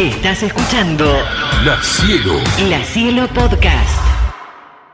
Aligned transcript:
Estás 0.00 0.42
escuchando 0.42 1.04
La 1.62 1.78
Cielo. 1.82 2.32
La 2.70 2.82
Cielo 2.82 3.28
Podcast. 3.34 4.00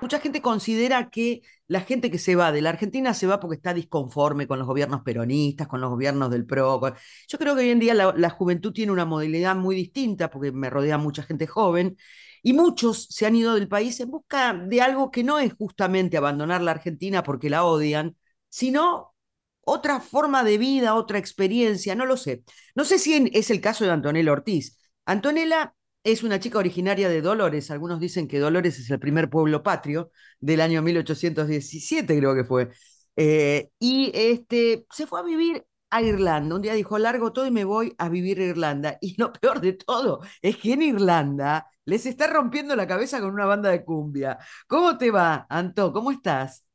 Mucha 0.01 0.19
gente 0.19 0.43
considera 0.43 1.11
que 1.11 1.43
la 1.69 1.81
gente 1.83 2.11
que 2.11 2.19
se 2.19 2.35
va 2.35 2.51
de 2.51 2.61
la 2.61 2.71
Argentina 2.71 3.15
se 3.15 3.29
va 3.29 3.39
porque 3.39 3.55
está 3.55 3.73
disconforme 3.73 4.49
con 4.49 4.59
los 4.59 4.67
gobiernos 4.67 5.03
peronistas, 5.03 5.69
con 5.69 5.81
los 5.81 5.91
gobiernos 5.91 6.29
del 6.31 6.45
PRO. 6.45 6.81
con- 6.81 6.95
Yo 7.29 7.39
creo 7.39 7.55
que 7.55 7.61
hoy 7.63 7.71
en 7.71 7.79
día 7.79 7.95
la, 7.95 8.15
la 8.17 8.31
juventud 8.31 8.73
tiene 8.73 8.91
una 8.91 9.05
modalidad 9.05 9.55
muy 9.55 9.77
distinta 9.77 10.29
porque 10.29 10.51
me 10.51 10.71
rodea 10.71 10.99
mucha 10.99 11.23
gente 11.23 11.47
joven 11.47 11.97
y 12.43 12.53
muchos 12.53 13.07
se 13.09 13.27
han 13.27 13.37
ido 13.37 13.55
del 13.55 13.69
país 13.69 14.01
en 14.01 14.11
busca 14.11 14.55
de 14.55 14.81
algo 14.83 15.13
que 15.13 15.23
no 15.23 15.39
es 15.39 15.53
justamente 15.55 16.17
abandonar 16.17 16.63
la 16.63 16.73
Argentina 16.73 17.23
porque 17.23 17.49
la 17.49 17.65
odian, 17.65 18.17
sino 18.49 19.15
otra 19.61 20.01
forma 20.01 20.43
de 20.43 20.59
vida, 20.59 20.95
otra 20.95 21.19
experiencia, 21.19 21.95
no 21.95 22.07
lo 22.07 22.17
sé. 22.17 22.43
No 22.75 22.85
sé 22.85 22.99
si 22.99 23.15
en- 23.15 23.31
es 23.33 23.51
el 23.51 23.61
caso 23.61 23.85
de 23.85 23.91
Antonella 23.93 24.33
Ortiz. 24.33 24.79
Antonella 25.07 25.75
es 26.05 26.23
una 26.23 26.41
chica 26.41 26.59
originaria 26.59 27.09
de 27.09 27.21
Dolores. 27.23 27.71
Algunos 27.71 28.01
dicen 28.01 28.29
que 28.29 28.39
Dolores 28.39 28.79
es 28.79 28.91
el 28.91 28.99
primer 29.01 29.31
pueblo 29.31 29.63
patrio 29.63 30.11
del 30.41 30.61
año 30.61 30.83
1817, 30.83 32.17
creo 32.19 32.35
que 32.35 32.45
fue. 32.45 32.71
Eh, 33.17 33.71
y 33.79 34.11
este, 34.15 34.87
se 34.91 35.07
fue 35.07 35.21
a 35.21 35.23
vivir 35.23 35.65
a 35.91 36.03
Irlanda. 36.03 36.55
Un 36.57 36.63
día 36.63 36.75
dijo, 36.75 36.99
largo 36.99 37.33
todo 37.33 37.47
y 37.47 37.51
me 37.51 37.65
voy 37.65 37.95
a 37.99 38.09
vivir 38.09 38.41
a 38.41 38.45
Irlanda. 38.45 38.99
Y 39.03 39.17
lo 39.21 39.33
peor 39.33 39.61
de 39.61 39.75
todo 39.75 40.21
es 40.43 40.57
que 40.59 40.73
en 40.75 40.83
Irlanda 40.83 41.67
les 41.85 42.07
está 42.07 42.27
rompiendo 42.27 42.77
la 42.77 42.87
cabeza 42.87 43.21
con 43.21 43.31
una 43.33 43.47
banda 43.47 43.71
de 43.71 43.85
cumbia. 43.85 44.39
¿Cómo 44.67 44.99
te 44.99 45.11
va, 45.11 45.47
Anto? 45.49 45.93
¿Cómo 45.93 46.11
estás? 46.11 46.66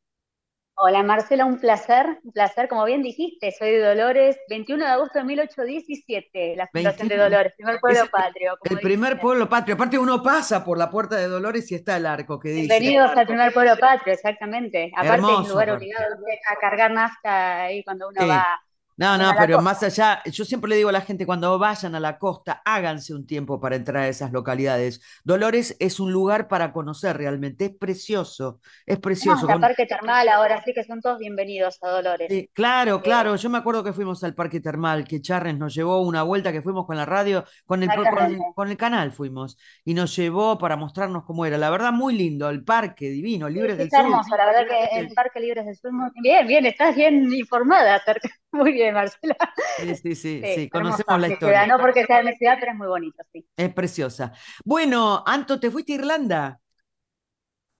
Hola 0.83 1.03
Marcela, 1.03 1.45
un 1.45 1.59
placer, 1.59 2.07
un 2.23 2.31
placer, 2.31 2.67
como 2.67 2.83
bien 2.85 3.03
dijiste, 3.03 3.51
soy 3.51 3.69
de 3.69 3.79
Dolores, 3.83 4.35
21 4.49 4.83
de 4.83 4.89
agosto 4.91 5.19
de 5.19 5.25
1817, 5.25 6.55
la 6.55 6.67
fundación 6.73 7.07
de 7.07 7.17
21. 7.17 7.23
Dolores, 7.23 7.53
primer 7.55 7.79
pueblo 7.79 8.03
Es 8.03 8.09
patrio. 8.09 8.57
como 8.59 8.75
El 8.75 8.81
primer 8.81 9.19
pueblo 9.19 9.47
patrio. 9.47 9.75
Aparte 9.75 9.99
uno 9.99 10.23
pasa 10.23 10.63
por 10.65 10.79
la 10.79 10.89
puerta 10.89 11.17
de 11.17 11.27
Dolores 11.27 11.71
y 11.71 11.75
está 11.75 11.97
el 11.97 12.07
arco 12.07 12.39
que 12.39 12.49
dice. 12.49 12.67
Bienvenidos 12.79 13.11
al 13.15 13.27
primer 13.27 13.53
pueblo 13.53 13.77
patrio, 13.77 14.11
exactamente. 14.15 14.91
Aparte 14.95 15.15
Hermoso, 15.17 15.41
es 15.43 15.49
lugar 15.49 15.69
aparte. 15.69 15.85
obligado 15.85 16.15
a 16.51 16.59
cargar 16.59 16.91
nafta 16.91 17.61
ahí 17.65 17.83
cuando 17.83 18.07
uno 18.09 18.19
Sí. 18.19 18.27
va. 18.27 18.45
No, 19.01 19.17
no, 19.17 19.35
pero 19.37 19.55
costa. 19.55 19.61
más 19.61 19.81
allá, 19.83 20.21
yo 20.25 20.45
siempre 20.45 20.69
le 20.69 20.75
digo 20.75 20.89
a 20.89 20.91
la 20.91 21.01
gente, 21.01 21.25
cuando 21.25 21.57
vayan 21.57 21.95
a 21.95 21.99
la 21.99 22.19
costa, 22.19 22.61
háganse 22.63 23.13
un 23.15 23.25
tiempo 23.25 23.59
para 23.59 23.75
entrar 23.75 24.03
a 24.03 24.07
esas 24.07 24.31
localidades. 24.31 25.01
Dolores 25.23 25.75
es 25.79 25.99
un 25.99 26.11
lugar 26.11 26.47
para 26.47 26.71
conocer 26.71 27.17
realmente, 27.17 27.65
es 27.65 27.71
precioso, 27.75 28.59
es 28.85 28.99
precioso. 28.99 29.41
hasta 29.41 29.53
con- 29.53 29.61
Parque 29.61 29.85
Termal 29.87 30.29
ahora 30.29 30.61
sí 30.63 30.73
que 30.73 30.83
son 30.83 31.01
todos 31.01 31.17
bienvenidos 31.19 31.79
a 31.81 31.89
Dolores. 31.89 32.27
Sí, 32.29 32.49
claro, 32.53 32.97
Eh, 32.97 33.01
claro, 33.01 33.35
yo 33.35 33.49
me 33.49 33.57
acuerdo 33.57 33.83
que 33.83 33.93
fuimos 33.93 34.23
al 34.23 34.35
Parque 34.35 34.59
Termal, 34.61 35.03
que 35.05 35.21
Charres 35.21 35.57
nos 35.57 35.73
llevó 35.73 36.01
una 36.01 36.23
vuelta 36.23 36.51
que 36.51 36.61
fuimos 36.61 36.85
con 36.85 36.95
la 36.95 37.05
radio, 37.05 37.43
con 37.65 37.83
el, 37.83 37.91
con, 37.93 37.99
Exactamente. 38.05 38.45
con 38.55 38.69
el 38.69 38.77
canal 38.77 39.11
fuimos, 39.11 39.57
y 39.83 39.93
nos 39.95 40.15
llevó 40.15 40.57
para 40.57 40.77
mostrarnos 40.77 41.23
cómo 41.25 41.45
era. 41.45 41.57
La 41.57 41.69
verdad, 41.69 41.91
muy 41.91 42.13
lindo, 42.15 42.49
el 42.49 42.63
parque 42.63 43.09
divino, 43.09 43.49
Libres 43.49 43.73
sí, 43.73 43.77
del 43.79 43.87
está 43.87 43.97
Sur. 43.97 44.05
hermoso, 44.05 44.35
la 44.37 44.45
verdad 44.45 44.67
que 44.67 44.99
el 44.99 45.09
Parque 45.13 45.39
Libres 45.39 45.65
del 45.65 45.75
Sur, 45.75 45.91
muy 45.91 46.09
bien, 46.21 46.47
bien, 46.47 46.65
estás 46.65 46.95
bien 46.95 47.31
informada. 47.33 48.01
Muy 48.53 48.73
bien, 48.73 48.90
Marcela. 48.93 49.35
Sí, 49.77 49.95
sí, 49.95 50.15
sí, 50.15 50.45
Sí, 50.45 50.47
sí, 50.47 50.69
conocemos 50.69 51.19
hermosa 51.19 51.19
la 51.19 51.27
historia. 51.29 51.65
ciudad, 51.65 51.67
no 51.67 51.79
porque 51.79 52.05
sea 52.05 52.23
mi 52.23 52.33
ciudad, 52.35 52.57
pero 52.59 52.71
es 52.73 52.77
muy 52.77 52.87
bonito, 52.87 53.23
sí. 53.33 53.45
Es 53.55 53.73
preciosa. 53.73 54.33
Bueno, 54.65 55.23
Anto, 55.25 55.59
¿te 55.59 55.69
fuiste 55.71 55.93
a 55.93 55.95
Irlanda? 55.95 56.61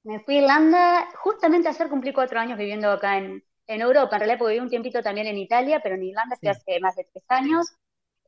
Me 0.04 0.20
fui 0.20 0.36
a 0.38 0.42
Irlanda, 0.42 1.08
justamente 1.24 1.68
ayer 1.70 1.90
cumplí 1.90 2.12
cuatro 2.14 2.40
años 2.40 2.58
viviendo 2.58 2.90
acá 2.92 3.18
en, 3.20 3.44
en 3.68 3.82
Europa, 3.82 4.16
en 4.16 4.20
realidad 4.22 4.40
porque 4.40 4.54
viví 4.54 4.64
un 4.64 4.70
tiempito 4.70 5.02
también 5.04 5.28
en 5.28 5.38
Italia, 5.38 5.80
pero 5.84 5.96
en 5.96 6.04
Irlanda 6.04 6.36
estoy 6.36 6.50
Sí. 6.50 6.52
hace 6.52 6.80
más 6.80 6.96
de 6.96 7.06
tres 7.12 7.24
años. 7.30 7.68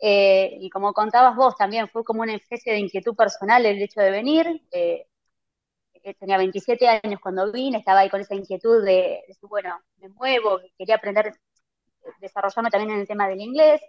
Eh, 0.02 0.58
y 0.59 0.70
como 0.70 0.94
contabas 0.94 1.36
vos 1.36 1.56
también, 1.58 1.88
fue 1.90 2.03
como 2.03 2.22
una 2.22 2.36
especie 2.36 2.73
de 2.73 2.80
inquietud 2.80 3.16
personal 3.16 3.66
el 3.66 3.81
hecho 3.81 4.02
de 4.02 4.12
venir. 4.12 4.47
Eh, 4.72 5.08
eh, 6.03 6.16
tenía 6.16 6.38
27 6.38 6.88
años 6.88 7.20
cuando 7.22 7.52
vine, 7.52 7.80
estaba 7.80 8.02
ahí 8.02 8.09
con 8.09 8.22
esa 8.22 8.36
inquietud 8.36 8.84
de, 8.86 9.23
de 9.28 9.38
bueno, 9.44 9.79
me 9.97 10.09
muevo, 10.09 10.59
quería 10.78 10.96
aprender, 10.96 11.34
desarrollarme 12.19 12.69
también 12.72 12.91
en 12.91 13.00
el 13.02 13.08
tema 13.08 13.28
del 13.28 13.41
inglés. 13.41 13.81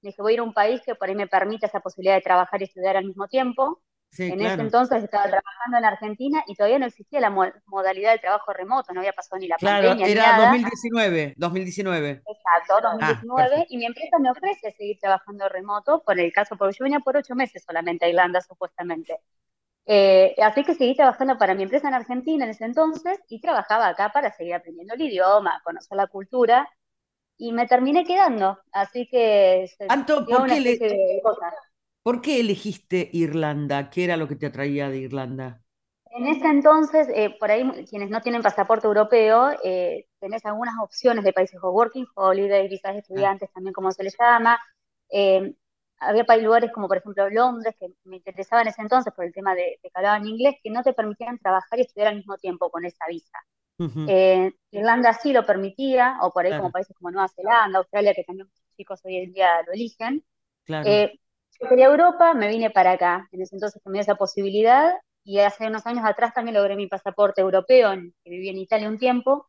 Dije, 0.00 0.20
voy 0.22 0.32
a 0.32 0.34
ir 0.34 0.40
a 0.40 0.42
un 0.44 0.54
país 0.54 0.80
que 0.84 0.94
por 0.94 1.08
ahí 1.08 1.14
me 1.14 1.26
permita 1.28 1.66
esa 1.66 1.80
posibilidad 1.80 2.14
de 2.16 2.22
trabajar 2.22 2.60
y 2.60 2.64
estudiar 2.64 2.96
al 2.96 3.04
mismo 3.06 3.28
tiempo. 3.28 3.82
Sí, 4.10 4.24
En 4.28 4.40
ese 4.42 4.60
entonces 4.62 5.02
estaba 5.04 5.24
trabajando 5.28 5.78
en 5.78 5.84
Argentina 5.84 6.44
y 6.46 6.54
todavía 6.54 6.78
no 6.78 6.86
existía 6.86 7.20
la 7.20 7.30
mo- 7.30 7.52
modalidad 7.66 8.12
de 8.12 8.18
trabajo 8.20 8.52
remoto, 8.52 8.92
no 8.92 9.00
había 9.00 9.12
pasado 9.12 9.38
ni 9.40 9.48
la 9.48 9.58
Claro, 9.58 9.98
pandemia 9.98 10.08
ni 10.08 10.16
era 10.16 10.32
nada. 10.32 10.58
2019, 10.60 11.34
2019. 11.38 12.22
Exacto, 12.24 12.80
Ah, 12.98 13.26
2019, 13.26 13.26
perfecto. 13.34 13.68
y 13.68 13.76
mi 13.78 13.84
empresa 13.86 14.18
me 14.18 14.30
ofrece 14.30 14.72
seguir 14.72 14.98
trabajando 15.00 15.48
remoto 15.48 16.02
por 16.04 16.18
el 16.20 16.32
caso, 16.32 16.56
porque 16.56 16.76
yo 16.78 16.84
venía 16.84 17.00
por 17.00 17.16
ocho 17.16 17.34
meses 17.34 17.64
solamente 17.66 18.04
a 18.06 18.08
Irlanda, 18.08 18.40
supuestamente. 18.40 19.18
Eh, 19.86 20.34
así 20.42 20.64
que 20.64 20.74
seguí 20.74 20.96
trabajando 20.96 21.38
para 21.38 21.54
mi 21.54 21.64
empresa 21.64 21.88
en 21.88 21.94
Argentina 21.94 22.44
en 22.44 22.50
ese 22.52 22.64
entonces 22.66 23.20
y 23.28 23.40
trabajaba 23.40 23.88
acá 23.88 24.10
para 24.12 24.32
seguir 24.32 24.54
aprendiendo 24.54 24.94
el 24.94 25.02
idioma, 25.02 25.60
conocer 25.64 25.96
la 25.96 26.08
cultura, 26.08 26.68
y 27.48 27.52
me 27.52 27.66
terminé 27.66 28.04
quedando. 28.04 28.58
Así 28.72 29.08
que 29.10 29.68
se 29.76 29.86
Anto, 29.86 30.28
¿por 30.28 30.44
qué, 30.46 30.60
le- 30.60 30.84
de 30.88 31.22
por 32.04 32.20
qué 32.22 32.38
elegiste 32.40 33.10
Irlanda? 33.12 33.90
¿Qué 33.90 34.04
era 34.04 34.16
lo 34.16 34.28
que 34.28 34.36
te 34.36 34.46
atraía 34.46 34.88
de 34.88 34.98
Irlanda? 34.98 35.62
En 36.10 36.26
ese 36.26 36.46
entonces, 36.46 37.08
eh, 37.14 37.34
por 37.40 37.50
ahí 37.50 37.64
quienes 37.88 38.10
no 38.10 38.20
tienen 38.20 38.42
pasaporte 38.42 38.86
europeo, 38.86 39.50
eh, 39.64 40.06
tenés 40.20 40.44
algunas 40.44 40.74
opciones 40.82 41.24
de 41.24 41.32
países 41.32 41.58
o 41.62 41.70
working 41.70 42.06
holiday, 42.14 42.68
visas 42.68 42.92
de 42.94 42.98
estudiantes 43.00 43.50
también 43.52 43.72
como 43.72 43.90
se 43.92 44.02
les 44.04 44.14
llama. 44.18 44.58
Eh, 45.10 45.54
había 45.98 46.24
lugares 46.38 46.70
como 46.72 46.86
por 46.88 46.98
ejemplo 46.98 47.30
Londres, 47.30 47.74
que 47.80 47.86
me 48.04 48.16
interesaba 48.16 48.60
en 48.62 48.68
ese 48.68 48.82
entonces 48.82 49.12
por 49.14 49.24
el 49.24 49.32
tema 49.32 49.54
de, 49.54 49.62
de 49.82 49.90
que 49.90 49.90
hablaban 49.94 50.26
inglés, 50.26 50.56
que 50.62 50.70
no 50.70 50.82
te 50.82 50.92
permitían 50.92 51.38
trabajar 51.38 51.78
y 51.78 51.82
estudiar 51.82 52.08
al 52.08 52.16
mismo 52.16 52.36
tiempo 52.38 52.70
con 52.70 52.84
esa 52.84 53.06
visa. 53.08 53.38
Eh, 54.08 54.52
Irlanda 54.70 55.12
sí 55.14 55.32
lo 55.32 55.44
permitía, 55.46 56.18
o 56.22 56.32
por 56.32 56.44
ahí 56.44 56.50
Claro. 56.50 56.62
como 56.64 56.72
países 56.72 56.96
como 56.96 57.10
Nueva 57.10 57.28
Zelanda, 57.28 57.78
Australia, 57.78 58.14
que 58.14 58.24
también 58.24 58.46
muchos 58.48 58.64
chicos 58.76 59.00
hoy 59.04 59.16
en 59.16 59.32
día 59.32 59.62
lo 59.66 59.72
eligen. 59.72 60.24
claro. 60.64 60.88
Eh, 60.90 61.18
yo 61.60 61.68
quería 61.68 61.86
Europa, 61.86 62.34
me 62.34 62.48
vine 62.48 62.70
para 62.70 62.92
acá. 62.92 63.28
En 63.32 63.42
ese 63.42 63.56
entonces 63.56 63.80
dio 63.84 64.00
esa 64.00 64.16
posibilidad 64.16 64.94
y 65.24 65.38
hace 65.38 65.66
unos 65.68 65.86
años 65.86 66.04
atrás 66.04 66.34
también 66.34 66.56
logré 66.56 66.74
mi 66.76 66.88
pasaporte 66.88 67.40
europeo, 67.40 67.92
que 68.24 68.30
viví 68.30 68.48
en 68.48 68.58
Italia 68.58 68.88
un 68.88 68.98
tiempo, 68.98 69.46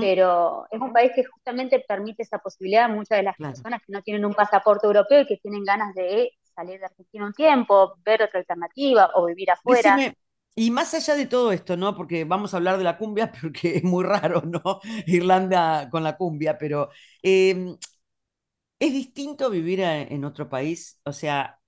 pero 0.00 0.66
es 0.70 0.80
un 0.80 0.92
país 0.92 1.12
que 1.14 1.24
justamente 1.24 1.82
permite 1.86 2.22
esa 2.22 2.38
posibilidad 2.38 2.84
a 2.84 2.88
muchas 2.88 3.18
de 3.18 3.22
las 3.24 3.36
Claro. 3.36 3.54
personas 3.54 3.80
que 3.86 3.92
no 3.92 4.02
tienen 4.02 4.24
un 4.24 4.34
pasaporte 4.34 4.86
europeo 4.86 5.22
y 5.22 5.26
que 5.26 5.38
tienen 5.38 5.64
ganas 5.64 5.94
de 5.94 6.32
salir 6.54 6.78
de 6.80 6.86
Argentina 6.86 7.26
un 7.26 7.32
tiempo, 7.32 7.94
ver 8.04 8.22
otra 8.22 8.40
alternativa 8.40 9.10
o 9.14 9.26
vivir 9.26 9.50
afuera. 9.50 9.96
Decime, 9.96 10.16
y 10.54 10.70
más 10.70 10.94
allá 10.94 11.14
de 11.16 11.26
todo 11.26 11.52
esto, 11.52 11.76
¿no? 11.76 11.96
Porque 11.96 12.24
vamos 12.24 12.54
a 12.54 12.58
hablar 12.58 12.78
de 12.78 12.84
la 12.84 12.96
cumbia, 12.98 13.32
porque 13.40 13.76
es 13.78 13.84
muy 13.84 14.04
raro, 14.04 14.42
¿no? 14.42 14.80
Irlanda 15.06 15.88
con 15.90 16.04
la 16.04 16.16
cumbia, 16.16 16.58
pero 16.58 16.90
eh, 17.22 17.76
¿es 18.78 18.92
distinto 18.92 19.50
vivir 19.50 19.82
a- 19.84 20.00
en 20.02 20.24
otro 20.24 20.48
país? 20.48 21.00
O 21.04 21.12
sea, 21.12 21.58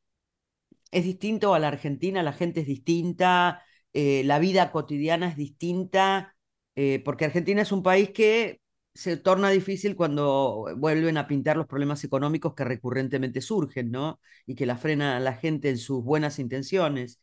¿es 0.90 1.04
distinto 1.04 1.54
a 1.54 1.58
la 1.58 1.68
Argentina? 1.68 2.22
¿La 2.22 2.32
gente 2.32 2.60
es 2.60 2.66
distinta? 2.66 3.62
eh, 3.92 4.22
¿la 4.24 4.38
vida 4.38 4.72
cotidiana 4.72 5.28
es 5.28 5.36
distinta? 5.36 6.36
Eh, 6.74 7.02
porque 7.04 7.24
Argentina 7.26 7.62
es 7.62 7.72
un 7.72 7.82
país 7.82 8.10
que 8.10 8.60
se 8.94 9.16
torna 9.16 9.50
difícil 9.50 9.96
cuando 9.96 10.66
vuelven 10.76 11.16
a 11.18 11.26
pintar 11.28 11.56
los 11.56 11.66
problemas 11.66 12.02
económicos 12.04 12.54
que 12.54 12.64
recurrentemente 12.64 13.40
surgen, 13.40 13.90
¿no? 13.90 14.20
Y 14.46 14.54
que 14.54 14.66
la 14.66 14.76
frena 14.78 15.16
a 15.16 15.20
la 15.20 15.34
gente 15.34 15.70
en 15.70 15.78
sus 15.78 16.02
buenas 16.04 16.38
intenciones. 16.38 17.20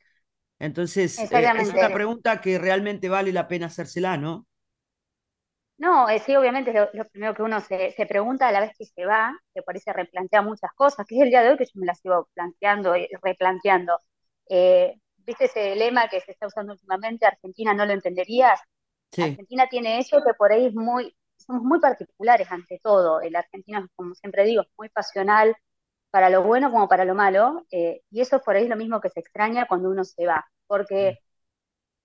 Entonces, 0.59 1.31
eh, 1.31 1.51
es 1.57 1.73
una 1.73 1.91
pregunta 1.93 2.41
que 2.41 2.57
realmente 2.57 3.09
vale 3.09 3.31
la 3.33 3.47
pena 3.47 3.67
hacérsela, 3.67 4.17
¿no? 4.17 4.47
No, 5.77 6.07
eh, 6.09 6.19
sí, 6.19 6.35
obviamente 6.35 6.69
es 6.71 6.75
lo, 6.75 6.89
lo 6.93 7.09
primero 7.09 7.33
que 7.33 7.41
uno 7.43 7.59
se, 7.59 7.91
se 7.91 8.05
pregunta 8.05 8.47
a 8.47 8.51
la 8.51 8.61
vez 8.61 8.71
que 8.77 8.85
se 8.85 9.05
va, 9.05 9.33
que 9.53 9.61
por 9.63 9.75
ahí 9.75 9.81
se 9.81 9.91
replantea 9.91 10.41
muchas 10.41 10.71
cosas, 10.75 11.05
que 11.07 11.15
es 11.15 11.21
el 11.23 11.29
día 11.29 11.41
de 11.41 11.49
hoy 11.51 11.57
que 11.57 11.65
yo 11.65 11.71
me 11.75 11.85
las 11.87 11.99
sigo 11.99 12.29
planteando 12.33 12.95
y 12.95 13.07
replanteando. 13.21 13.99
Eh, 14.49 14.95
¿viste 15.17 15.45
ese 15.45 15.75
lema 15.75 16.07
que 16.09 16.21
se 16.21 16.31
está 16.31 16.47
usando 16.47 16.73
últimamente? 16.73 17.25
Argentina 17.25 17.73
no 17.73 17.85
lo 17.85 17.93
entenderías. 17.93 18.59
Sí, 19.11 19.39
Argentina 19.39 19.67
tiene 19.69 19.99
eso 19.99 20.21
que 20.25 20.33
por 20.35 20.51
ahí 20.51 20.67
es 20.67 20.75
muy, 20.75 21.15
somos 21.37 21.63
muy 21.63 21.79
particulares 21.79 22.51
ante 22.51 22.79
todo. 22.83 23.21
El 23.21 23.35
argentino, 23.35 23.87
como 23.95 24.15
siempre 24.15 24.45
digo, 24.45 24.61
es 24.63 24.69
muy 24.77 24.89
pasional 24.89 25.55
para 26.13 26.29
lo 26.31 26.43
bueno 26.43 26.71
como 26.71 26.87
para 26.89 27.05
lo 27.05 27.15
malo, 27.15 27.65
eh, 27.71 28.03
y 28.11 28.21
eso 28.21 28.41
por 28.43 28.55
ahí 28.57 28.65
es 28.65 28.69
lo 28.71 28.77
mismo 28.77 29.01
que 29.01 29.09
se 29.11 29.21
extraña 29.21 29.67
cuando 29.67 29.89
uno 29.91 30.05
se 30.05 30.27
va, 30.27 30.45
porque 30.67 31.19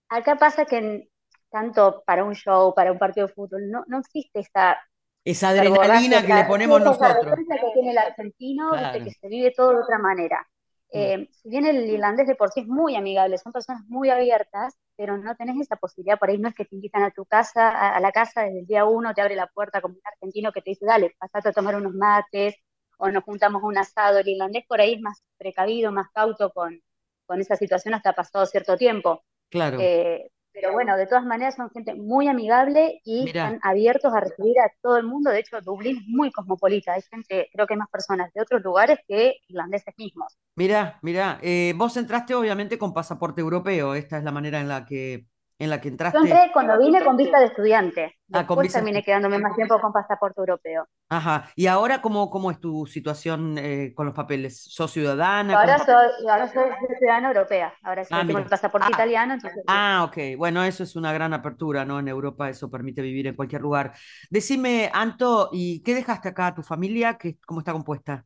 acá 0.09 0.37
pasa 0.39 0.67
que 0.67 0.79
en- 0.79 1.09
tanto 1.51 2.03
para 2.07 2.25
un 2.25 2.35
show, 2.35 2.75
para 2.75 2.93
un 2.93 2.99
partido 2.99 3.27
de 3.29 3.33
fútbol, 3.35 3.71
no, 3.71 3.85
no 3.89 3.99
existe 4.01 4.41
esa 4.41 4.79
esa 5.25 5.51
adrenalina 5.51 6.25
que 6.27 6.33
le 6.35 6.43
esa- 6.43 6.51
ponemos 6.51 6.81
esa 6.81 6.83
nosotros. 6.83 7.11
efervescencia 7.11 7.57
que 7.61 7.73
tiene 7.75 7.93
el 7.93 7.99
argentino, 7.99 8.71
Claro. 8.71 9.05
que 9.05 9.11
se 9.13 9.29
vive 9.29 9.53
todo 9.57 9.71
de 9.73 9.83
otra 9.83 9.99
manera. 9.99 10.47
Eh, 10.91 11.29
si 11.33 11.51
bien 11.51 11.67
el 11.67 11.85
irlandés 11.91 12.27
de 12.27 12.35
por 12.37 12.51
sí 12.51 12.61
es 12.61 12.67
muy 12.69 12.97
amigable, 12.97 13.37
son 13.39 13.53
personas 13.53 13.83
muy 13.89 14.11
abiertas, 14.11 14.75
pero 14.97 15.19
no 15.19 15.37
tenés 15.37 15.61
esa 15.61 15.77
posibilidad, 15.77 16.19
por 16.19 16.31
ahí 16.31 16.39
no 16.39 16.49
es 16.49 16.55
que 16.55 16.65
te 16.65 16.75
invitan 16.77 17.03
a 17.03 17.11
tu 17.11 17.27
casa, 17.27 17.69
a, 17.71 17.97
a 17.97 18.01
la 18.01 18.13
casa 18.13 18.43
desde 18.43 18.61
el 18.61 18.67
día 18.67 18.85
uno, 18.87 19.15
te 19.15 19.21
abre 19.23 19.37
la 19.37 19.47
puerta 19.49 19.81
como 19.83 19.95
un 19.97 20.01
argentino 20.05 20.53
que 20.53 20.63
te 20.63 20.71
dice, 20.71 20.87
dale, 20.87 21.15
pasate 21.19 21.51
a 21.51 21.53
tomar 21.53 21.77
unos 21.77 21.95
mates, 21.95 22.55
o 22.99 23.11
nos 23.11 23.25
juntamos 23.25 23.63
un 23.63 23.79
asado, 23.79 24.19
el 24.19 24.29
irlandés 24.29 24.65
por 24.69 24.81
ahí 24.81 24.95
es 24.95 25.01
más 25.01 25.23
precavido, 25.39 25.91
más 25.93 26.11
cauto 26.13 26.51
con, 26.51 26.81
con 27.27 27.41
esa 27.41 27.57
situación 27.57 27.95
hasta 27.95 28.13
pasado 28.13 28.47
cierto 28.47 28.77
tiempo. 28.77 29.25
Claro. 29.51 29.79
Eh, 29.81 30.31
pero 30.53 30.73
bueno, 30.73 30.97
de 30.97 31.07
todas 31.07 31.25
maneras 31.25 31.55
son 31.55 31.71
gente 31.71 31.95
muy 31.95 32.27
amigable 32.27 33.01
y 33.05 33.25
Mirá. 33.25 33.45
están 33.45 33.61
abiertos 33.63 34.13
a 34.13 34.21
recibir 34.21 34.59
a 34.59 34.73
todo 34.83 34.97
el 34.97 35.05
mundo. 35.05 35.31
De 35.31 35.39
hecho, 35.39 35.61
Dublín 35.61 35.99
es 35.99 36.09
muy 36.09 36.33
cosmopolita. 36.33 36.95
Hay 36.95 37.03
gente, 37.03 37.49
creo 37.53 37.67
que 37.67 37.75
hay 37.75 37.79
más 37.79 37.91
personas 37.91 38.33
de 38.33 38.41
otros 38.43 38.63
lugares 38.63 38.99
que 39.07 39.37
irlandeses 39.47 39.95
mismos. 39.97 40.37
Mirá, 40.57 40.99
mirá, 41.03 41.39
eh, 41.43 41.75
vos 41.77 41.97
entraste 41.97 42.35
obviamente 42.35 42.77
con 42.77 42.93
pasaporte 42.93 43.41
europeo, 43.41 43.95
esta 43.95 44.19
es 44.19 44.25
la 44.25 44.33
manera 44.33 44.61
en 44.61 44.69
la 44.69 44.85
que, 44.85 45.27
en 45.59 45.71
la 45.71 45.81
que 45.81 45.89
Yo 46.13 46.19
entraste. 46.19 46.29
entré 46.31 46.51
cuando 46.53 46.79
vine 46.79 47.03
con 47.03 47.17
visa 47.17 47.39
de 47.39 47.47
estudiante. 47.47 48.19
Ah, 48.33 48.47
con 48.47 48.57
Después 48.57 48.63
visa- 48.63 48.81
terminé 48.81 49.03
quedándome 49.03 49.39
más 49.39 49.55
tiempo 49.57 49.81
con 49.81 49.93
pasaporte 49.93 50.41
europeo. 50.41 50.87
Ajá, 51.11 51.51
y 51.57 51.67
ahora 51.69 52.03
cómo, 52.03 52.29
cómo 52.31 52.51
es 52.51 52.61
tu 52.61 52.87
situación 52.87 53.57
eh, 53.59 53.93
con 53.95 54.05
los 54.07 54.15
papeles? 54.15 54.63
¿Sos 54.65 54.91
ciudadana? 54.93 55.59
¿Con 55.59 55.71
Ahora 55.71 55.79
soy, 55.79 56.29
ahora 56.29 56.49
soy 56.49 56.71
ciudadana 56.99 57.29
europea. 57.29 57.75
Ahora 57.83 58.05
sí 58.05 58.15
Ah, 58.15 58.25
tengo 58.25 58.39
mira. 58.39 58.45
el 58.45 58.49
pasaporte 58.49 58.87
Ah, 58.87 58.91
italiano, 58.93 59.35
entonces 59.35 59.63
Ah, 59.67 60.05
ok. 60.09 60.37
Bueno, 60.39 60.65
eso 60.65 60.83
es 60.83 60.97
una 60.97 61.13
gran 61.13 61.33
apertura, 61.35 61.85
¿no? 61.85 61.99
En 62.01 62.09
Europa 62.09 62.49
eso 62.51 62.71
permite 62.71 63.03
vivir 63.03 63.27
en 63.27 63.37
cualquier 63.37 63.61
lugar. 63.63 63.95
Decime, 64.31 64.91
Anto, 64.93 65.51
¿y 65.53 65.83
qué 65.83 65.95
dejaste 65.95 66.29
acá? 66.29 66.55
¿Tu 66.55 66.63
familia? 66.63 67.19
¿Qué, 67.19 67.39
cómo 67.47 67.61
está 67.61 67.73
compuesta? 67.73 68.25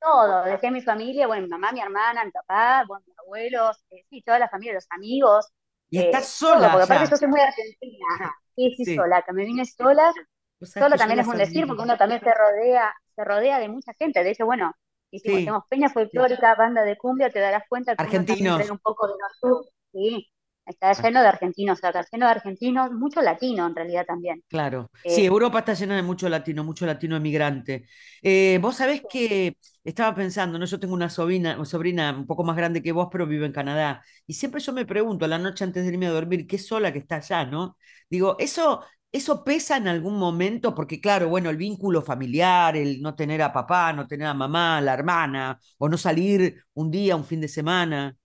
todo. 0.00 0.44
Dejé 0.44 0.70
mi 0.70 0.82
familia, 0.82 1.26
bueno, 1.26 1.42
mi 1.42 1.48
mamá, 1.48 1.72
mi 1.72 1.80
hermana, 1.80 2.24
mi 2.24 2.30
papá, 2.30 2.84
bueno, 2.86 3.04
mis 3.06 3.18
abuelos, 3.18 3.84
eh, 3.90 4.04
sí, 4.10 4.22
toda 4.22 4.38
la 4.38 4.48
familia, 4.48 4.74
los 4.74 4.86
amigos. 4.90 5.48
¿Y 5.90 5.98
eh, 5.98 6.04
estás 6.06 6.38
todo, 6.38 6.54
sola 6.54 6.72
porque 6.72 6.84
aparte 6.84 7.10
yo 7.10 7.16
soy 7.16 7.28
muy 7.28 7.40
argentina. 7.40 8.34
Sí, 8.56 8.74
sí, 8.76 8.84
Sí. 8.84 8.96
sola, 8.96 9.22
que 9.22 9.32
me 9.32 9.44
vine 9.44 9.64
sola. 9.64 10.12
Yo 10.60 10.96
también 10.96 11.20
es 11.20 11.26
un 11.26 11.36
decir, 11.36 11.66
porque 11.66 11.82
uno 11.82 11.96
también 11.96 12.20
se 12.20 12.32
rodea, 12.32 12.94
se 13.14 13.24
rodea 13.24 13.58
de 13.58 13.68
mucha 13.68 13.92
gente. 13.94 14.22
De 14.24 14.30
hecho, 14.30 14.46
bueno, 14.46 14.72
hicimos, 15.10 15.62
Sí. 15.64 15.68
peña 15.68 15.88
folclórica, 15.90 16.54
banda 16.54 16.82
de 16.82 16.96
cumbia, 16.96 17.30
te 17.30 17.40
darás 17.40 17.64
cuenta 17.68 17.94
que 17.96 18.02
Argentinos. 18.02 18.70
un 18.70 18.78
poco 18.78 19.06
de 19.08 19.14
nosotros. 19.20 19.68
Sí, 19.92 20.28
está 20.66 20.92
lleno 20.94 21.20
de 21.22 21.28
argentinos 21.28 21.82
acá, 21.84 22.04
lleno 22.10 22.26
de 22.26 22.32
argentinos, 22.32 22.90
mucho 22.92 23.20
latino 23.22 23.66
en 23.66 23.74
realidad 23.76 24.04
también. 24.06 24.42
Claro, 24.48 24.88
Eh, 25.02 25.10
sí, 25.10 25.24
Europa 25.24 25.58
está 25.60 25.74
llena 25.74 25.96
de 25.96 26.02
mucho 26.02 26.28
latino, 26.28 26.62
mucho 26.62 26.86
latino 26.86 27.16
emigrante. 27.16 27.86
Eh, 28.22 28.58
vos 28.62 28.76
sabés 28.76 29.02
que 29.08 29.56
estaba 29.82 30.14
pensando, 30.14 30.58
¿no? 30.60 30.64
Yo 30.66 30.78
tengo 30.78 30.94
una 30.94 31.10
sobrina, 31.10 31.56
una 31.56 31.64
sobrina 31.64 32.12
un 32.16 32.24
poco 32.26 32.44
más 32.44 32.54
grande 32.56 32.80
que 32.80 32.92
vos, 32.92 33.08
pero 33.10 33.26
vive 33.26 33.46
en 33.46 33.52
Canadá. 33.52 34.04
Y 34.28 34.34
siempre 34.34 34.60
yo 34.60 34.72
me 34.72 34.86
pregunto 34.86 35.24
a 35.24 35.28
la 35.28 35.38
noche 35.38 35.64
antes 35.64 35.82
de 35.84 35.90
irme 35.92 36.06
a 36.06 36.10
dormir, 36.10 36.46
qué 36.46 36.58
sola 36.58 36.92
que 36.92 37.00
está 37.00 37.16
allá, 37.16 37.44
¿no? 37.46 37.76
Digo, 38.08 38.36
¿eso, 38.38 38.84
eso 39.10 39.42
pesa 39.42 39.76
en 39.76 39.88
algún 39.88 40.18
momento? 40.18 40.72
Porque 40.72 41.00
claro, 41.00 41.28
bueno, 41.28 41.50
el 41.50 41.56
vínculo 41.56 42.00
familiar, 42.02 42.76
el 42.76 43.02
no 43.02 43.16
tener 43.16 43.42
a 43.42 43.52
papá, 43.52 43.92
no 43.92 44.06
tener 44.06 44.28
a 44.28 44.34
mamá, 44.34 44.80
la 44.80 44.94
hermana, 44.94 45.58
o 45.78 45.88
no 45.88 45.98
salir 45.98 46.62
un 46.74 46.90
día, 46.92 47.16
un 47.16 47.24
fin 47.24 47.40
de 47.40 47.48
semana. 47.48 48.16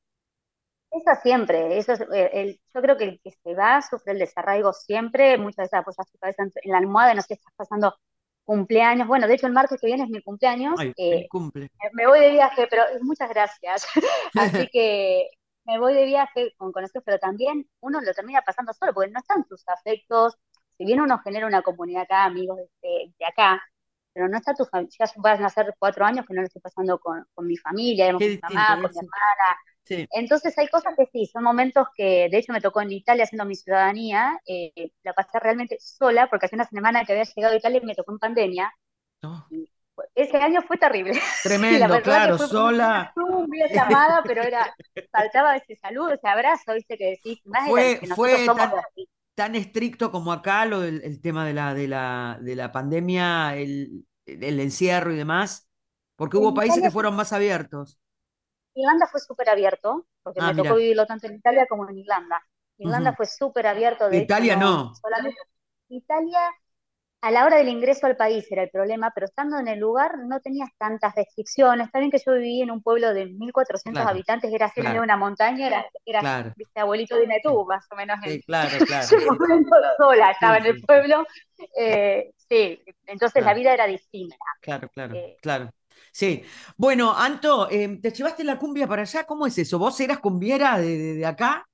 Eso 0.91 1.11
siempre, 1.21 1.77
eso 1.77 1.93
es, 1.93 2.01
eh, 2.01 2.29
el- 2.33 2.59
yo 2.73 2.81
creo 2.81 2.97
que 2.97 3.03
el 3.05 3.21
que 3.23 3.31
se 3.43 3.53
va 3.55 3.81
sufre 3.81 4.13
el 4.13 4.19
desarraigo 4.19 4.73
siempre, 4.73 5.37
muchas 5.37 5.65
veces 5.65 5.73
apoya 5.79 6.03
su 6.11 6.17
cabeza 6.17 6.43
en, 6.43 6.51
la 6.71 6.77
almohada, 6.79 7.13
no 7.13 7.21
sé, 7.21 7.35
estás 7.35 7.53
pasando 7.55 7.95
cumpleaños, 8.43 9.07
bueno, 9.07 9.27
de 9.27 9.35
hecho 9.35 9.45
el 9.47 9.53
martes 9.53 9.79
que 9.79 9.85
viene 9.87 10.03
es 10.03 10.09
mi 10.09 10.21
cumpleaños, 10.23 10.79
Ay, 10.79 10.93
eh, 10.97 11.27
cumple. 11.29 11.69
me 11.93 12.07
voy 12.07 12.19
de 12.19 12.31
viaje, 12.31 12.67
pero 12.69 12.83
muchas 13.01 13.29
gracias, 13.29 13.85
así 14.35 14.67
que 14.71 15.29
me 15.65 15.79
voy 15.79 15.93
de 15.93 16.05
viaje 16.05 16.53
con 16.57 16.71
conocidos, 16.71 17.03
pero 17.05 17.19
también 17.19 17.69
uno 17.81 18.01
lo 18.01 18.11
termina 18.13 18.41
pasando 18.41 18.73
solo, 18.73 18.91
porque 18.93 19.11
no 19.11 19.19
están 19.19 19.43
tus 19.45 19.63
afectos, 19.69 20.35
si 20.77 20.85
bien 20.85 21.01
uno 21.01 21.19
genera 21.23 21.45
una 21.45 21.61
comunidad 21.61 22.03
acá, 22.03 22.23
amigos 22.25 22.57
de, 22.81 23.13
de 23.17 23.25
acá, 23.25 23.61
pero 24.13 24.27
no 24.27 24.37
está 24.37 24.53
tu 24.55 24.65
familia, 24.65 24.89
ya 24.99 25.05
van 25.17 25.43
a 25.45 25.49
ser 25.49 25.75
cuatro 25.77 26.03
años 26.05 26.25
que 26.25 26.33
no 26.33 26.41
lo 26.41 26.47
estoy 26.47 26.61
pasando 26.61 26.99
con, 26.99 27.25
con 27.35 27.45
mi 27.47 27.57
familia, 27.57 28.05
digamos, 28.05 28.23
con 28.23 28.33
mi 28.33 28.39
mamá, 28.41 28.79
con 28.81 28.91
mi 28.91 28.99
hermana, 28.99 29.59
Sí, 29.89 30.07
entonces 30.11 30.57
hay 30.57 30.67
cosas 30.69 30.95
que 30.97 31.05
sí, 31.11 31.25
son 31.27 31.43
momentos 31.43 31.87
que, 31.95 32.29
de 32.31 32.37
hecho 32.37 32.53
me 32.53 32.61
tocó 32.61 32.81
en 32.81 32.91
Italia 32.91 33.23
haciendo 33.25 33.45
mi 33.45 33.55
ciudadanía, 33.55 34.39
eh, 34.47 34.91
la 35.03 35.13
pasé 35.13 35.39
realmente 35.39 35.77
sola 35.79 36.29
porque 36.29 36.47
hace 36.47 36.55
una 36.55 36.65
semana 36.67 37.05
que 37.05 37.13
había 37.13 37.25
llegado 37.25 37.53
a 37.55 37.57
Italia 37.57 37.79
y 37.83 37.85
me 37.85 37.95
tocó 37.95 38.11
en 38.13 38.19
pandemia. 38.19 38.73
no, 39.23 39.51
Ese 40.15 40.37
año 40.37 40.61
fue 40.61 40.77
terrible. 40.77 41.13
la 41.69 41.87
Tremendo, 41.87 42.01
que 42.21 42.33
claro, 42.33 42.33
fue 42.33 42.47
sola. 42.49 43.13
Zoom, 43.13 43.47
llamada, 43.73 44.23
pero 44.27 44.43
era, 44.43 44.67
faltaba 45.11 45.55
ese 45.57 45.75
saludo, 45.77 46.13
ese 46.13 46.27
abrazo, 46.27 46.73
viste, 46.73 46.97
que 46.97 47.05
decís, 47.11 47.39
más 47.45 47.65
de 47.67 47.73
Fue, 47.73 47.99
la- 48.07 48.19
que 48.27 48.39
fue 48.39 48.39
somos 48.39 48.69
tan, 48.69 48.79
tan 49.35 49.55
estricto 49.55 50.11
como 50.11 50.31
acá 50.33 50.65
lo 50.65 50.81
del 50.81 51.01
el 51.03 51.21
tema 51.21 51.45
de 51.45 51.53
la, 51.53 51.73
de 51.73 51.87
la, 51.87 52.39
de 52.41 52.55
la 52.55 52.71
pandemia, 52.71 53.55
el, 53.57 54.07
el 54.25 54.59
encierro 54.59 55.13
y 55.13 55.17
demás, 55.17 55.69
porque 56.15 56.37
hubo 56.37 56.53
países 56.53 56.81
Italia 56.81 56.83
que 56.83 56.91
fueron 56.91 57.15
más 57.15 57.33
abiertos. 57.33 57.99
Irlanda 58.79 59.07
fue 59.07 59.19
súper 59.21 59.49
abierto, 59.49 60.07
porque 60.23 60.41
Ah, 60.45 60.51
me 60.51 60.55
tocó 60.55 60.75
mira. 60.75 60.75
vivirlo 60.75 61.05
tanto 61.05 61.27
en 61.27 61.35
Italia 61.35 61.65
como 61.67 61.89
en 61.89 61.97
Irlanda. 61.99 62.41
Irlanda 62.77 63.13
fue 63.15 63.25
súper 63.27 63.67
abierto, 63.67 64.09
de 64.09 64.21
hecho, 64.21 64.43
Italia 64.43 64.55
no. 64.55 65.01
solamente 65.01 65.39
Italia 65.89 66.39
a 67.21 67.31
la 67.31 67.45
hora 67.45 67.57
del 67.57 67.69
ingreso 67.69 68.05
al 68.07 68.15
país 68.17 68.45
era 68.51 68.63
el 68.63 68.69
problema, 68.69 69.11
pero 69.13 69.25
estando 69.27 69.57
en 69.59 69.67
el 69.67 69.79
lugar 69.79 70.17
no 70.27 70.39
tenías 70.41 70.69
tantas 70.77 71.15
restricciones. 71.15 71.87
Está 71.87 71.99
bien 71.99 72.11
que 72.11 72.19
yo 72.25 72.33
viví 72.33 72.61
en 72.61 72.71
un 72.71 72.81
pueblo 72.81 73.13
de 73.13 73.25
1.400 73.27 74.05
Claro, 74.07 74.07
habitantes, 74.07 74.53
era 74.53 74.67
así 74.67 74.81
claro. 74.81 74.93
de 74.93 75.01
una 75.01 75.17
montaña, 75.17 75.67
era, 75.67 75.85
era 76.05 76.25
Claro, 76.25 76.55
viste, 76.55 76.79
abuelito, 76.79 77.17
dime 77.19 77.39
tú, 77.43 77.65
más 77.65 77.85
o 77.91 77.95
menos 77.95 78.17
en 78.23 78.33
sí, 78.33 78.41
claro, 78.43 78.81
claro, 78.83 79.15
sí, 79.17 79.31
momento 79.39 79.75
sola, 79.97 80.31
estaba 80.31 80.57
sí, 80.57 80.59
en 80.59 80.65
el 80.67 80.77
pueblo. 80.85 81.25
eh, 81.77 82.31
sí, 82.49 82.81
entonces 83.07 83.43
la 83.43 83.53
vida 83.53 83.73
era 83.73 83.87
distinta. 83.87 84.37
claro, 84.61 84.89
claro, 84.89 85.21
Eh, 85.21 85.37
claro. 85.41 85.71
Sí. 86.11 86.43
Bueno, 86.77 87.13
Anto, 87.15 87.69
eh, 87.69 87.99
¿te 88.01 88.11
llevaste 88.11 88.43
la 88.43 88.57
cumbia 88.59 88.87
para 88.87 89.03
allá? 89.03 89.25
¿Cómo 89.25 89.47
es 89.47 89.57
eso? 89.57 89.79
¿Vos 89.79 89.99
eras 89.99 90.19
cumbiera 90.19 90.77
de, 90.79 90.97
de- 90.97 91.13
de 91.15 91.25
acá? 91.25 91.65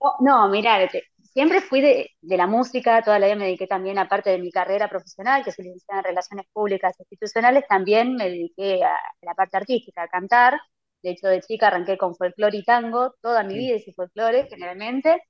No, 0.00 0.14
no, 0.20 0.48
mirá, 0.48 0.88
te- 0.88 1.04
siempre 1.32 1.60
fui 1.60 1.80
de, 1.80 2.10
de 2.20 2.36
la 2.36 2.46
música, 2.46 3.02
toda 3.02 3.18
la 3.18 3.26
vida 3.26 3.36
me 3.36 3.44
dediqué 3.46 3.66
también, 3.66 3.98
aparte 3.98 4.30
de 4.30 4.38
mi 4.38 4.50
carrera 4.52 4.88
profesional, 4.88 5.42
que 5.44 5.50
soy 5.52 5.64
licenciada 5.66 6.00
en 6.00 6.04
Relaciones 6.06 6.46
Públicas 6.52 6.94
e 6.98 7.02
Institucionales, 7.02 7.64
también 7.68 8.14
me 8.16 8.24
dediqué 8.28 8.84
a, 8.84 8.92
la 9.22 9.34
parte 9.34 9.56
artística, 9.56 10.02
a 10.02 10.08
cantar. 10.08 10.60
De 11.02 11.10
hecho, 11.10 11.28
de 11.28 11.40
chica 11.42 11.68
arranqué 11.68 11.96
con 11.98 12.14
folclore 12.16 12.56
y 12.58 12.64
tango, 12.64 13.14
toda 13.20 13.42
mi 13.44 13.54
Sí. 13.54 13.58
vida 13.58 13.76
hice 13.76 13.92
folclore 13.92 14.46
generalmente. 14.48 15.22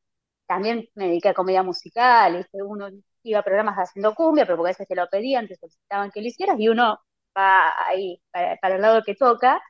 También 0.47 0.89
me 0.95 1.07
dediqué 1.09 1.29
a 1.31 1.35
comedia 1.35 1.63
musical, 1.63 2.37
¿viste? 2.39 2.63
uno 2.63 2.89
iba 3.23 3.41
a 3.41 3.43
programas 3.45 3.77
haciendo 3.77 4.15
cumbia, 4.15 4.45
pero 4.47 4.57
porque 4.57 4.71
a 4.71 4.73
veces 4.73 4.89
te 4.89 4.95
lo 4.97 5.09
pedían, 5.09 5.47
te 5.49 5.57
solicitaban 5.57 6.11
que 6.11 6.21
lo 6.23 6.29
hicieras, 6.29 6.57
y 6.59 6.69
uno 6.69 6.99
va 7.39 7.73
ahí 7.87 8.21
para, 8.31 8.57
para 8.57 8.77
el 8.77 8.83
lado 8.83 9.03
que 9.05 9.15
toca, 9.15 9.61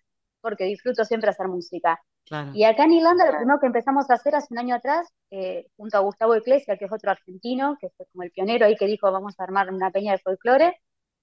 porque 0.41 0.65
disfruto 0.65 1.05
siempre 1.05 1.31
hacer 1.31 1.49
música. 1.49 2.01
Claro. 2.25 2.51
Y 2.55 2.65
acá 2.65 2.85
en 2.85 2.93
Irlanda 2.93 3.27
lo 3.27 3.37
primero 3.39 3.59
que 3.59 3.67
empezamos 3.67 4.11
a 4.11 4.15
hacer 4.15 4.35
hace 4.35 4.49
un 4.51 4.59
año 4.59 4.75
atrás, 4.75 5.09
eh, 5.31 5.67
junto 5.77 5.97
a 5.97 6.01
Gustavo 6.01 6.35
Eclesia, 6.35 6.77
que 6.77 6.85
es 6.85 6.93
otro 6.93 7.11
argentino, 7.11 7.77
que 7.81 7.89
fue 7.97 8.07
como 8.13 8.23
el 8.23 8.31
pionero 8.31 8.67
ahí 8.67 8.77
que 8.77 8.87
dijo 8.87 9.11
vamos 9.11 9.35
a 9.39 9.45
armar 9.45 9.73
una 9.73 9.91
peña 9.91 10.13
de 10.13 10.19
folclore, 10.19 10.81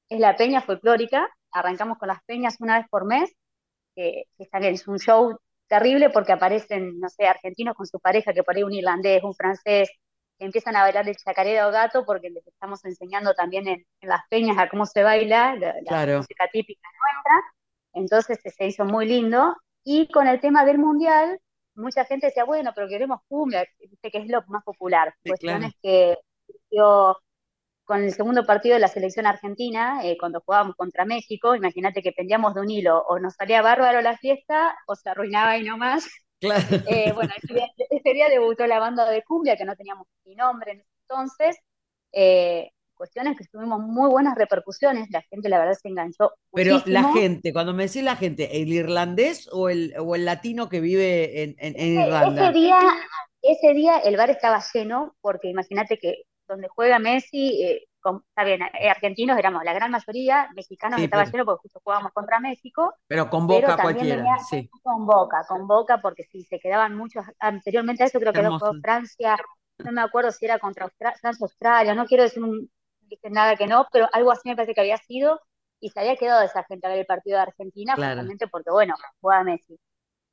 es 0.10 0.20
la 0.20 0.36
peña 0.36 0.62
folclórica. 0.62 1.28
Arrancamos 1.52 1.98
con 1.98 2.08
las 2.08 2.24
peñas 2.26 2.58
una 2.60 2.80
vez 2.80 2.88
por 2.90 3.06
mes, 3.06 3.32
que, 3.96 4.26
bien, 4.38 4.74
es 4.74 4.88
un 4.88 5.00
show 5.00 5.38
terrible 5.68 6.10
porque 6.10 6.34
aparecen, 6.34 7.00
no 7.00 7.10
sé, 7.10 7.26
argentinos 7.28 7.76
con 7.76 7.86
su 7.88 8.00
pareja, 8.00 8.34
que 8.34 8.44
por 8.44 8.56
ahí 8.56 8.64
un 8.64 8.74
irlandés, 8.74 9.24
un 9.24 9.34
francés, 9.36 9.90
empiezan 10.40 10.76
a 10.76 10.82
bailar 10.84 11.08
el 11.10 11.16
chacarero 11.18 11.72
gato 11.72 12.06
porque 12.06 12.30
les 12.30 12.46
estamos 12.48 12.84
enseñando 12.86 13.34
también 13.34 13.68
en, 13.68 13.86
en 14.02 14.10
las 14.10 14.22
peñas 14.30 14.58
a 14.58 14.70
cómo 14.70 14.86
se 14.86 15.04
baila, 15.04 15.56
la, 15.56 15.74
la 15.82 15.82
Claro. 15.88 16.18
música 16.18 16.48
típica 16.52 16.88
nuestra. 17.14 17.42
Entonces 17.94 18.40
se 18.56 18.68
hizo 18.68 18.86
muy 18.86 19.06
lindo. 19.08 19.56
Y 19.84 20.10
con 20.12 20.28
el 20.28 20.40
tema 20.42 20.66
del 20.66 20.80
mundial, 20.80 21.40
mucha 21.76 22.06
gente 22.06 22.28
decía, 22.28 22.44
bueno, 22.46 22.72
pero 22.76 22.88
queremos 22.88 23.20
cumbia, 23.28 23.66
que 24.02 24.10
es 24.18 24.28
lo 24.28 24.44
más 24.48 24.64
popular. 24.64 25.14
Sí, 25.24 25.32
Cuestión 25.32 25.62
claro. 25.62 25.74
que 25.82 26.18
yo, 26.72 27.18
con 27.86 28.04
el 28.04 28.14
segundo 28.14 28.46
partido 28.46 28.76
de 28.76 28.82
la 28.82 28.88
selección 28.90 29.26
argentina, 29.28 30.02
eh, 30.06 30.18
cuando 30.20 30.42
jugábamos 30.42 30.76
contra 30.76 31.06
México, 31.06 31.56
imagínate 31.56 32.02
que 32.04 32.12
pendíamos 32.14 32.54
de 32.56 32.62
un 32.62 32.70
hilo, 32.72 33.04
o 33.08 33.20
nos 33.20 33.36
salía 33.36 33.62
bárbaro 33.62 34.02
la 34.02 34.18
fiesta, 34.18 34.78
o 34.88 34.96
se 34.96 35.10
arruinaba 35.10 35.58
y 35.58 35.64
no 35.64 35.78
más. 35.78 36.08
Claro. 36.40 36.66
Eh, 36.86 37.12
bueno, 37.14 37.34
ese 37.38 37.54
día, 37.54 37.68
ese 37.90 38.14
día 38.14 38.30
debutó 38.30 38.68
la 38.68 38.80
banda 38.80 39.10
de 39.10 39.24
cumbia, 39.24 39.58
que 39.58 39.66
no 39.66 39.76
teníamos 39.76 40.08
ni 40.26 40.36
nombre 40.36 40.72
en 40.74 40.80
ese 40.80 40.90
entonces. 41.02 41.58
Eh, 42.12 42.70
cuestiones 42.94 43.38
que 43.38 43.46
tuvimos 43.46 43.80
muy 43.82 44.10
buenas 44.10 44.38
repercusiones, 44.38 45.10
la 45.12 45.22
gente 45.24 45.50
la 45.50 45.60
verdad 45.60 45.74
se 45.82 45.90
enganchó 45.90 46.32
Pero 46.54 46.82
la 46.86 47.04
gente, 47.12 47.52
cuando 47.52 47.74
me 47.74 47.84
decís 47.88 48.04
la 48.04 48.16
gente, 48.16 48.62
¿el 48.62 48.70
irlandés 48.72 49.50
o 49.52 49.68
el, 49.70 49.94
o 50.00 50.16
el 50.16 50.24
latino 50.26 50.70
que 50.70 50.80
vive 50.80 51.44
en, 51.44 51.56
en- 51.60 51.76
en 51.80 52.00
Ese, 52.00 52.02
ese 52.02 52.04
Irlanda? 52.06 52.52
día, 52.54 52.80
ese 53.42 53.74
día 53.74 53.98
el 54.00 54.18
bar 54.18 54.30
estaba 54.30 54.64
lleno, 54.74 55.16
porque 55.22 55.50
imagínate 55.50 55.98
que 55.98 56.24
donde 56.48 56.68
juega 56.70 57.00
Messi, 57.00 57.64
eh, 57.64 57.86
con- 58.06 58.24
está 58.30 58.44
bien, 58.44 58.62
eh, 58.64 58.90
argentinos 58.90 59.38
éramos 59.40 59.64
la 59.64 59.74
gran 59.74 59.92
mayoría, 59.92 60.50
mexicanos 60.56 61.02
Sí, 61.02 61.04
estaba 61.04 61.24
pero, 61.24 61.32
lleno 61.32 61.46
porque 61.46 61.62
justo 61.64 61.82
jugábamos 61.84 62.14
contra 62.14 62.40
México, 62.40 62.94
pero 63.08 63.30
con 63.30 63.48
boca 63.48 63.80
cualquiera, 63.82 64.24
venía 64.24 64.36
sí, 64.38 64.70
con 64.84 65.06
Boca, 65.06 65.46
con 65.48 65.68
Boca, 65.68 66.00
porque 66.02 66.24
si 66.26 66.44
se 66.46 66.60
quedaban 66.60 66.96
muchos, 66.96 67.26
anteriormente 67.40 68.04
a 68.04 68.08
eso 68.08 68.20
creo 68.20 68.34
que 68.34 68.42
era 68.42 68.52
con 68.54 68.76
Francia, 68.82 69.38
no 69.84 69.92
me 69.92 70.02
acuerdo 70.02 70.32
si 70.32 70.46
era 70.46 70.60
contra 70.60 70.86
Austra- 70.86 71.16
Francia 71.20 71.44
Australia, 71.46 71.96
no 71.96 72.06
quiero 72.06 72.24
decir 72.24 72.44
un- 72.44 72.70
dije 73.02 73.30
nada 73.32 73.56
que 73.56 73.68
no, 73.68 73.88
pero 73.92 74.08
algo 74.14 74.32
así 74.32 74.50
me 74.50 74.56
parece 74.56 74.74
que 74.76 74.82
había 74.82 74.98
sido, 74.98 75.42
y 75.80 75.90
se 75.90 76.00
había 76.00 76.16
quedado 76.18 76.44
esa 76.44 76.64
gente 76.66 76.88
a 76.88 76.90
ver 76.92 77.00
el 77.00 77.06
partido 77.06 77.38
de 77.38 77.44
Argentina, 77.44 77.96
Claro, 77.96 78.22
justamente 78.22 78.48
porque, 78.48 78.72
bueno, 78.72 78.96
jugaba 79.22 79.44
Messi. 79.44 79.78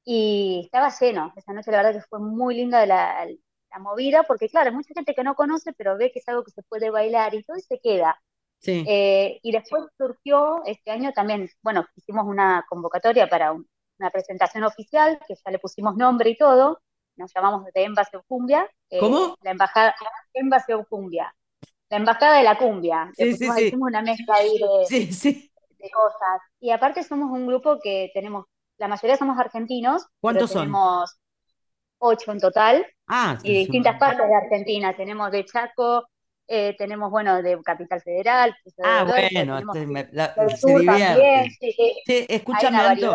y 0.04 0.62
estaba 0.66 0.90
lleno. 1.00 1.32
Esa 1.36 1.52
noche 1.52 1.70
la 1.70 1.78
verdad 1.78 1.92
que 2.00 2.06
fue 2.08 2.20
muy 2.20 2.56
linda 2.56 2.84
la, 2.86 3.26
la 3.72 3.78
movida, 3.78 4.22
porque 4.24 4.48
claro, 4.48 4.70
hay 4.70 4.76
mucha 4.76 4.94
gente 4.94 5.14
que 5.14 5.24
no 5.24 5.34
conoce, 5.34 5.72
pero 5.72 5.96
ve 5.96 6.12
que 6.12 6.18
es 6.20 6.28
algo 6.28 6.44
que 6.44 6.50
se 6.52 6.62
puede 6.62 6.90
bailar 6.90 7.34
y 7.34 7.42
todo 7.44 7.56
y 7.56 7.62
se 7.62 7.78
queda. 7.80 8.20
Sí. 8.58 8.84
Eh, 8.86 9.40
y 9.42 9.52
después 9.52 9.84
surgió 9.98 10.62
este 10.64 10.90
año 10.90 11.12
también, 11.12 11.48
bueno, 11.62 11.86
hicimos 11.96 12.26
una 12.26 12.64
convocatoria 12.68 13.28
para 13.28 13.52
un- 13.52 13.68
una 13.98 14.10
presentación 14.10 14.64
oficial, 14.64 15.18
que 15.26 15.34
ya 15.34 15.50
le 15.50 15.58
pusimos 15.58 15.96
nombre 15.96 16.30
y 16.30 16.36
todo, 16.36 16.80
nos 17.16 17.32
llamamos 17.34 17.64
de 17.72 17.84
Envase 17.84 18.16
of 18.16 18.24
Cumbia. 18.26 18.68
eh, 18.90 18.98
¿Cómo? 18.98 19.36
La 19.42 19.50
embajada 19.52 19.94
of 20.76 20.88
Cumbia. 20.88 21.34
La 21.88 21.98
embajada 21.98 22.38
de 22.38 22.42
la 22.42 22.56
cumbia. 22.56 23.10
Sí, 23.14 23.24
sí, 23.24 23.30
pusimos, 23.32 23.56
sí. 23.56 23.64
hicimos 23.64 23.88
una 23.88 24.02
mezcla 24.02 24.34
ahí 24.34 24.58
de, 24.58 25.90
cosas. 25.92 26.40
Y 26.60 26.70
aparte 26.70 27.02
somos 27.02 27.30
un 27.30 27.46
grupo 27.46 27.78
que 27.82 28.10
tenemos, 28.14 28.46
la 28.78 28.88
mayoría 28.88 29.16
somos 29.16 29.38
argentinos, 29.38 30.02
pero 30.02 30.10
¿Cuántos 30.20 30.50
son? 30.52 30.70
Ocho 32.02 32.32
en 32.32 32.40
total 32.40 32.86
Ah, 33.06 33.38
y 33.42 33.52
distintas 33.60 33.98
partes 33.98 34.26
de 34.28 34.34
Argentina. 34.34 34.94
Tenemos 34.96 35.30
de 35.30 35.44
Chaco, 35.44 36.06
eh, 36.48 36.74
tenemos, 36.76 37.10
bueno, 37.10 37.42
de 37.42 37.58
Capital 37.62 38.00
Federal, 38.02 38.54
Ah, 38.82 39.04
bueno, 39.08 39.56
tenemos 39.62 39.76
este 39.76 39.86
me- 39.86 40.08
la- 40.12 40.34
del 40.36 40.56
se 40.56 40.84
también, 40.84 41.50
sí, 41.60 41.72
sí. 41.72 42.26
Escúchame, 42.28 42.78
Anto, 42.78 43.14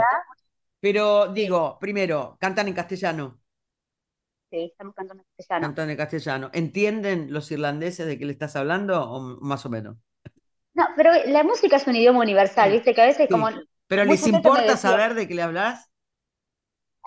pero 0.80 1.28
digo, 1.34 1.78
primero, 1.80 2.38
cantan 2.40 2.68
en 2.68 2.74
castellano, 2.74 3.40
Sí, 4.50 4.70
estamos 4.72 4.96
cantando 4.96 5.24
en 5.24 5.28
castellano. 5.36 5.68
cantan 5.68 5.90
en 5.90 5.98
castellano. 5.98 6.50
¿Entienden 6.54 7.34
los 7.34 7.52
irlandeses 7.52 8.08
de 8.08 8.18
qué 8.18 8.26
le 8.26 8.32
estás 8.32 8.56
hablando 8.56 9.04
o 9.04 9.20
más 9.42 9.66
o 9.66 9.70
menos? 9.70 9.98
No, 10.74 10.86
pero 10.96 11.12
la 11.26 11.44
música 11.44 11.76
es 11.78 11.88
un 11.88 11.96
idioma 11.96 12.20
universal, 12.22 12.70
Sí, 12.70 12.76
¿viste? 12.78 12.94
Que 12.94 13.02
a 13.02 13.06
veces 13.08 13.28
como... 13.30 13.50
¿Pero 13.88 14.06
les 14.06 14.26
importa 14.28 14.62
decía- 14.62 14.78
saber 14.78 15.16
de 15.16 15.28
qué 15.28 15.34
le 15.36 15.42
hablas? 15.42 15.90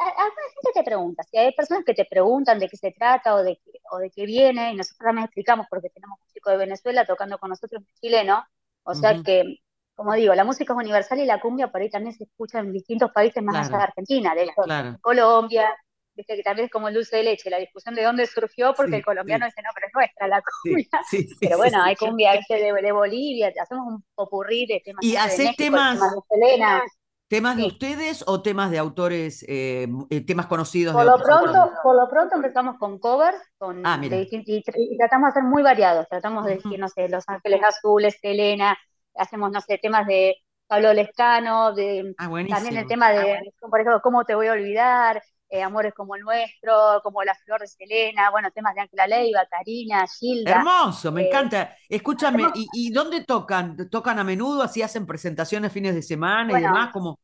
Alguna 0.02 0.42
gente 0.54 0.70
te 0.74 0.82
pregunta, 0.84 1.22
si 1.24 1.36
hay 1.36 1.52
personas 1.54 1.84
que 1.84 1.92
te 1.94 2.06
preguntan 2.06 2.58
de 2.58 2.68
qué 2.68 2.76
se 2.78 2.90
trata 2.92 3.34
o 3.34 3.42
de 3.42 3.56
qué, 3.62 3.72
o 3.92 3.98
de 3.98 4.10
qué 4.10 4.24
viene, 4.24 4.72
y 4.72 4.76
nosotros 4.76 4.98
también 5.06 5.26
explicamos 5.26 5.66
porque 5.68 5.90
tenemos 5.90 6.18
un 6.20 6.26
chico 6.32 6.50
de 6.50 6.56
Venezuela 6.56 7.04
tocando 7.04 7.38
con 7.38 7.50
nosotros, 7.50 7.82
chileno, 8.00 8.42
o 8.84 8.94
sea 8.94 9.20
que, 9.22 9.56
como 9.94 10.14
digo, 10.14 10.34
la 10.34 10.44
música 10.44 10.72
es 10.72 10.78
universal 10.78 11.18
y 11.20 11.26
la 11.26 11.38
cumbia 11.40 11.70
por 11.70 11.82
ahí 11.82 11.90
también 11.90 12.14
se 12.16 12.24
escucha 12.24 12.60
en 12.60 12.72
distintos 12.72 13.12
países 13.12 13.42
más 13.42 13.56
allá 13.68 13.76
de 13.78 13.84
Argentina, 13.84 14.34
de 14.34 14.44
hecho, 14.44 14.52
Claro. 14.64 14.98
Colombia, 15.02 15.76
viste 16.14 16.34
que 16.36 16.42
también 16.42 16.66
es 16.66 16.72
como 16.72 16.88
el 16.88 16.94
dulce 16.94 17.16
de 17.18 17.22
leche, 17.24 17.50
la 17.50 17.58
discusión 17.58 17.94
de 17.94 18.02
dónde 18.02 18.26
surgió, 18.26 18.72
porque 18.74 18.96
Sí, 18.96 18.96
el 18.96 19.04
colombiano 19.04 19.44
sí. 19.46 19.52
dice, 19.52 19.60
no, 19.62 19.68
pero 19.74 19.86
es 19.86 19.92
nuestra 19.94 20.28
la 20.28 20.42
cumbia, 20.42 20.86
sí, 21.10 21.28
pero 21.42 21.56
bueno, 21.58 21.82
hay 21.82 21.96
cumbia 21.96 22.32
de, 22.48 22.72
de 22.82 22.92
Bolivia, 22.92 23.52
hacemos 23.60 23.86
un 23.86 24.04
popurrí 24.14 24.64
de 24.66 24.80
temas 24.82 25.04
¿Y 25.04 25.12
de 25.12 25.38
México, 25.38 25.56
temas- 25.56 25.92
temas 25.92 26.10
de 26.14 26.20
Selena. 26.28 26.82
¿Temas 27.32 27.56
de 27.56 27.64
ustedes 27.64 28.24
o 28.26 28.42
temas 28.42 28.70
de 28.72 28.78
autores, 28.78 29.44
eh, 29.48 29.86
eh, 30.10 30.20
temas 30.30 30.46
conocidos 30.52 30.96
de 30.96 31.02
Por 31.02 31.06
lo 31.06 31.12
otros 31.12 31.22
pronto, 31.22 31.58
autores? 31.58 31.70
por 31.82 31.94
lo 31.96 32.08
pronto 32.08 32.34
empezamos 32.36 32.76
con 32.78 32.98
covers, 32.98 33.38
con 33.58 33.84
Ah, 33.84 33.98
de 33.98 34.26
y, 34.30 34.62
tr- 34.64 34.74
y 34.76 34.96
tratamos 34.98 35.28
de 35.28 35.40
ser 35.40 35.44
muy 35.44 35.62
variados, 35.62 36.08
tratamos 36.08 36.44
de 36.46 36.56
decir, 36.56 36.78
no 36.80 36.88
sé, 36.88 37.08
Los 37.08 37.28
Ángeles 37.28 37.62
Azules, 37.62 38.18
Selena, 38.20 38.76
hacemos, 39.14 39.52
no 39.52 39.60
sé, 39.60 39.78
temas 39.78 40.06
de 40.06 40.34
Pablo 40.66 40.92
Lescano, 40.92 41.72
de 41.74 42.16
Ah, 42.18 42.28
también 42.48 42.76
el 42.76 42.86
tema 42.88 43.12
de, 43.12 43.40
por 43.60 43.80
ejemplo, 43.80 44.00
¿Cómo 44.02 44.24
te 44.24 44.34
voy 44.34 44.48
a 44.48 44.52
olvidar? 44.52 45.22
Eh, 45.50 45.62
Amores 45.62 45.92
como 45.94 46.14
el 46.16 46.22
nuestro, 46.22 47.00
como 47.02 47.22
La 47.24 47.34
Flor 47.34 47.60
de 47.60 47.66
Selena, 47.66 48.30
bueno, 48.30 48.50
temas 48.52 48.74
de 48.74 48.82
Ángela 48.82 49.06
Leiva, 49.06 49.46
Karina, 49.50 50.06
Gilda. 50.06 50.52
Hermoso, 50.52 51.12
me 51.12 51.22
Eh, 51.22 51.26
encanta. 51.26 51.76
Escúchame, 51.88 52.44
¿y, 52.54 52.68
y 52.72 52.92
dónde 52.92 53.24
tocan? 53.24 53.76
¿Tocan 53.90 54.18
a 54.18 54.24
menudo? 54.24 54.62
¿Así 54.62 54.82
hacen 54.82 55.06
presentaciones 55.06 55.72
fines 55.72 55.94
de 55.94 56.02
semana 56.02 56.54
y 56.54 56.60
demás? 56.60 56.90
Como, 56.92 57.20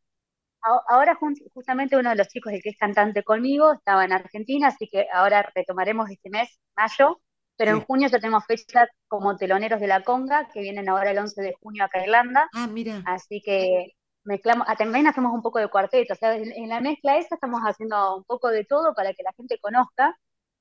Ahora 0.89 1.17
justamente 1.55 1.97
uno 1.97 2.11
de 2.11 2.17
los 2.17 2.27
chicos, 2.29 2.53
que 2.63 2.71
es 2.71 2.77
cantante 2.77 3.23
conmigo, 3.23 3.73
estaba 3.75 4.05
en 4.05 4.13
Argentina, 4.13 4.69
así 4.69 4.89
que 4.91 5.07
ahora 5.13 5.49
retomaremos 5.55 6.11
este 6.11 6.29
mes, 6.29 6.59
mayo, 6.77 7.21
pero 7.57 7.71
en 7.71 7.81
junio 7.83 8.09
ya 8.09 8.19
tenemos 8.19 8.45
fecha 8.47 8.89
como 9.07 9.37
teloneros 9.37 9.79
de 9.81 9.87
la 9.87 10.03
conga, 10.03 10.49
que 10.53 10.61
vienen 10.61 10.89
ahora 10.89 11.13
el 11.13 11.19
11 11.19 11.41
de 11.41 11.55
junio 11.61 11.85
acá 11.85 12.01
a 12.01 12.03
Irlanda, 12.03 12.51
ah, 12.53 12.67
mira, 12.67 13.05
así 13.05 13.41
que 13.45 13.93
mezclamos, 14.27 14.67
ah, 14.69 14.77
también 14.77 15.07
hacemos 15.07 15.33
un 15.33 15.43
poco 15.43 15.59
de 15.59 15.69
cuarteto, 15.69 16.15
o 16.15 16.17
sea, 16.17 16.37
en, 16.37 16.53
en 16.53 16.69
la 16.69 16.81
mezcla 16.81 17.17
esa 17.19 17.37
estamos 17.37 17.61
haciendo 17.63 18.17
un 18.19 18.25
poco 18.25 18.49
de 18.51 18.65
todo 18.65 18.95
para 18.95 19.13
que 19.15 19.23
la 19.23 19.33
gente 19.37 19.59
conozca, 19.61 20.17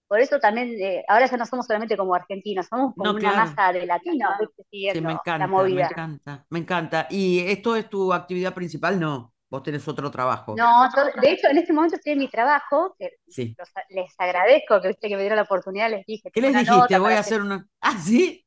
por 0.08 0.20
eso 0.20 0.40
también, 0.40 0.70
eh, 0.80 1.04
ahora 1.08 1.28
ya 1.28 1.38
no 1.38 1.46
somos 1.48 1.66
solamente 1.68 1.98
como 1.98 2.16
argentinos, 2.16 2.68
somos 2.68 2.96
como 2.96 3.12
No, 3.12 3.18
una 3.18 3.32
claro. 3.32 3.50
masa 3.50 3.74
de 3.74 3.86
latinos, 3.88 4.32
sí, 4.72 5.02
me 5.02 5.14
la 5.14 5.14
encanta, 5.14 5.48
me 5.48 5.48
movida. 5.48 5.88
encanta, 5.90 6.46
me 6.50 6.60
encanta. 6.60 7.08
¿Y 7.10 7.40
esto 7.40 7.76
es 7.76 7.90
tu 7.90 8.14
actividad 8.14 8.54
principal? 8.54 9.00
No, 9.00 9.34
vos 9.50 9.64
tenés 9.64 9.88
otro 9.88 10.12
trabajo. 10.12 10.56
No, 10.56 10.90
yo, 10.96 11.22
de 11.22 11.32
hecho, 11.32 11.48
en 11.48 11.58
este 11.58 11.74
momento 11.74 11.96
estoy 11.98 12.14
en 12.14 12.20
mi 12.20 12.30
trabajo, 12.30 12.96
que 13.00 13.10
Sí. 13.28 13.56
los- 13.58 13.70
les 13.90 14.14
agradezco 14.20 14.82
que, 14.82 14.90
viste, 14.90 15.10
que 15.10 15.16
me 15.16 15.22
dieron 15.22 15.38
la 15.38 15.44
oportunidad, 15.44 15.90
les 15.90 16.06
dije, 16.06 16.30
¿Qué 16.32 16.42
les 16.42 16.54
dijiste? 16.54 16.98
Voy 17.00 17.14
a 17.14 17.20
hacer 17.20 17.42
una... 17.42 17.68
Ah, 17.82 17.98
sí. 18.00 18.45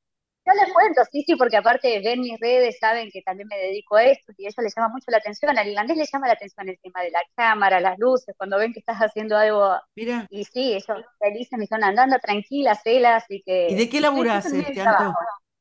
Yo 0.49 0.55
les 0.64 0.73
cuento, 0.73 1.02
sí, 1.12 1.23
sí, 1.26 1.37
porque 1.37 1.59
aparte 1.59 2.00
ven 2.02 2.21
mis 2.21 2.40
redes, 2.40 2.78
saben 2.81 3.11
que 3.12 3.21
también 3.21 3.49
me 3.49 3.59
dedico 3.59 3.97
a 3.97 4.05
esto 4.05 4.33
y 4.38 4.47
ellos 4.47 4.55
les 4.59 4.75
llama 4.75 4.88
mucho 4.88 5.05
la 5.11 5.19
atención, 5.19 5.59
al 5.59 5.69
irlandés 5.69 5.99
les 5.99 6.11
llama 6.11 6.26
la 6.26 6.33
atención 6.33 6.67
el 6.71 6.78
tema 6.81 7.02
de 7.02 7.11
la 7.11 7.21
cámara, 7.37 7.81
las 7.81 7.99
luces, 7.99 8.35
cuando 8.38 8.57
ven 8.57 8.73
que 8.73 8.78
estás 8.78 8.97
haciendo 8.97 9.37
algo, 9.37 9.76
Mira. 9.95 10.26
y 10.31 10.45
sí, 10.45 10.73
ellos 10.73 11.05
felices 11.19 11.52
me 11.52 11.61
dicen, 11.61 11.85
andando 11.85 12.19
tranquila, 12.19 12.75
Cela, 12.75 13.17
así 13.17 13.43
que... 13.45 13.69
¿Y 13.71 13.75
de 13.75 13.88
qué 13.90 14.00
laburás, 14.00 14.47
este, 14.47 14.81
Anto? 14.81 15.14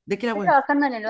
¿De 0.05 0.17
qué 0.17 0.27
Estoy 0.27 0.45
trabajando 0.45 0.85
en 0.85 0.93
el, 0.93 1.05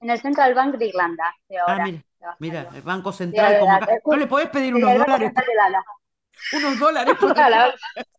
en 0.00 0.10
el 0.10 0.20
Central 0.20 0.54
Bank 0.54 0.74
de 0.74 0.86
Irlanda, 0.86 1.32
de 1.48 1.58
Ah, 1.58 1.64
ahora. 1.68 1.84
mira, 1.84 2.02
trabajando. 2.18 2.36
mira, 2.40 2.68
el 2.74 2.82
Banco 2.82 3.12
Central, 3.12 3.52
de 3.52 3.58
como 3.60 3.78
¿No 4.06 4.16
le 4.16 4.26
podés 4.26 4.48
pedir 4.48 4.74
unos 4.74 4.94
dólares? 4.94 5.32
Unos 6.50 6.78
dólares 6.78 7.16
por 7.20 7.34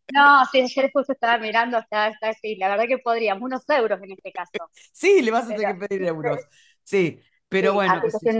No, 0.09 0.45
sí, 0.51 0.61
ayer 0.61 0.89
justo 0.93 1.13
estaba 1.13 1.37
mirando, 1.37 1.77
está, 1.79 2.07
está 2.09 2.29
así, 2.29 2.55
la 2.55 2.69
verdad 2.69 2.85
que 2.87 2.97
podríamos, 2.99 3.43
unos 3.43 3.63
euros 3.69 4.01
en 4.01 4.11
este 4.11 4.31
caso. 4.31 4.51
Sí, 4.93 5.21
le 5.21 5.31
vas 5.31 5.45
a 5.49 5.55
tener 5.55 5.77
que 5.79 5.87
pedir 5.87 6.03
euros. 6.07 6.41
Sí, 6.83 7.19
pero 7.49 7.73
Sí, 7.73 7.75
bueno, 7.75 8.01
de. 8.21 8.31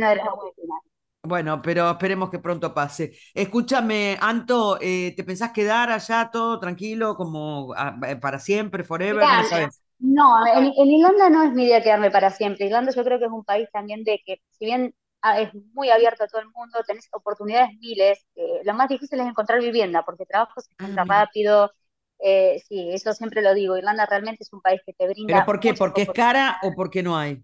Bueno, 1.24 1.62
pero 1.62 1.89
esperemos 1.91 2.29
que 2.29 2.39
pronto 2.39 2.74
pase. 2.74 3.17
Escúchame, 3.34 4.17
Anto, 4.22 4.77
eh, 4.81 5.13
¿te 5.15 5.24
pensás 5.25 5.51
quedar 5.51 5.91
allá 5.91 6.29
todo 6.31 6.57
tranquilo, 6.60 7.15
como 7.15 7.74
ah, 7.75 7.98
eh, 8.07 8.15
para 8.15 8.39
siempre, 8.39 8.84
forever? 8.86 9.29
Mirá, 9.29 9.34
No 9.34 9.43
sabes. 9.43 9.81
No, 10.00 10.46
en, 10.48 10.65
en 10.77 10.88
Irlanda 10.91 11.29
no 11.29 11.43
es 11.43 11.53
mi 11.53 11.65
idea 11.65 11.81
quedarme 11.81 12.12
para 12.12 12.29
siempre. 12.31 12.65
Irlanda 12.67 12.91
yo 12.93 13.03
creo 13.03 13.19
que 13.19 13.25
es 13.25 13.31
un 13.31 13.43
país 13.46 13.67
también 13.72 14.03
de 14.03 14.22
que, 14.25 14.41
si 14.51 14.65
bien 14.65 14.93
es 15.39 15.53
muy 15.74 15.89
abierto 15.89 16.24
a 16.24 16.27
todo 16.27 16.41
el 16.41 16.50
mundo, 16.50 16.79
tenés 16.86 17.07
oportunidades 17.13 17.72
miles, 17.79 18.25
eh, 18.36 18.62
lo 18.63 18.74
más 18.74 18.89
difícil 18.89 19.19
es 19.19 19.27
encontrar 19.27 19.60
vivienda, 19.62 20.03
porque 20.05 20.25
trabajo 20.25 20.62
se 20.62 20.72
encuentra 20.74 21.05
mira. 21.05 21.25
rápido. 21.25 21.72
eh, 22.19 22.62
sí, 22.67 22.89
eso 22.93 23.13
siempre 23.13 23.41
lo 23.41 23.53
digo. 23.53 23.77
Irlanda 23.77 24.05
realmente 24.05 24.43
es 24.43 24.53
un 24.53 24.62
país 24.62 24.81
que 24.86 24.93
te 24.93 25.07
brinda 25.07 25.27
¿Pero 25.27 25.46
por 25.46 25.60
qué? 25.60 25.74
¿Porque 25.75 26.01
es 26.03 26.12
cara 26.12 26.57
o 26.63 26.74
porque 26.75 27.03
no 27.03 27.15
hay? 27.17 27.43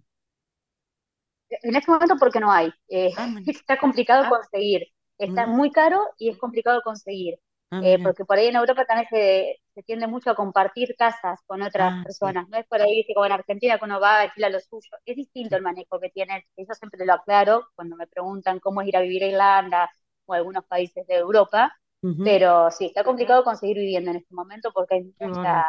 En 1.49 1.75
este 1.75 1.91
momento 1.91 2.15
porque 2.19 2.39
no 2.39 2.51
hay. 2.51 2.71
Eh, 2.89 3.11
Ah, 3.15 3.27
está 3.45 3.77
complicado 3.79 4.27
conseguir. 4.29 4.87
Está 5.17 5.45
Mira. 5.45 5.47
muy 5.47 5.71
caro 5.71 6.01
y 6.17 6.29
es 6.29 6.37
complicado 6.37 6.81
conseguir. 6.83 7.35
Ah, 7.73 7.83
Eh, 7.85 7.99
porque 8.01 8.25
por 8.25 8.37
ahí 8.37 8.47
en 8.47 8.55
Europa 8.55 8.85
también 8.85 9.07
se, 9.09 9.57
se 9.75 9.83
tiende 9.83 10.07
mucho 10.07 10.29
a 10.31 10.35
compartir 10.35 10.95
casas 10.97 11.39
con 11.45 11.61
otras 11.61 11.93
Ah, 11.93 12.05
sí. 12.09 12.35
personas. 12.35 12.47
No 12.49 12.57
es 12.57 12.65
por 12.67 12.81
ahí, 12.81 13.05
como 13.13 13.25
en 13.25 13.33
Argentina 13.33 13.77
que 13.77 13.85
uno 13.85 13.99
va 13.99 14.17
a 14.19 14.21
alquilar 14.21 14.51
lo 14.51 14.59
suyo. 14.61 14.89
Es 15.05 15.15
distinto 15.17 15.55
el 15.57 15.61
manejo 15.63 15.99
que 15.99 16.09
tiene. 16.09 16.45
Yo 16.57 16.65
siempre 16.75 17.05
lo 17.05 17.13
aclaro 17.13 17.67
cuando 17.75 17.95
me 17.97 18.07
preguntan 18.07 18.59
cómo 18.59 18.81
es 18.81 18.87
ir 18.87 18.97
a 18.97 19.01
vivir 19.01 19.23
a 19.23 19.27
Irlanda 19.27 19.91
o 20.25 20.33
a 20.33 20.37
algunos 20.37 20.65
países 20.65 21.05
de 21.07 21.15
Europa. 21.17 21.75
Pero 22.21 22.71
sí, 22.71 22.85
está 22.87 23.03
complicado 23.03 23.43
conseguir 23.43 23.77
vivienda 23.77 24.11
en 24.11 24.17
este 24.17 24.33
momento 24.33 24.71
porque 24.73 24.95
hay 24.95 25.13
mucha, 25.19 25.65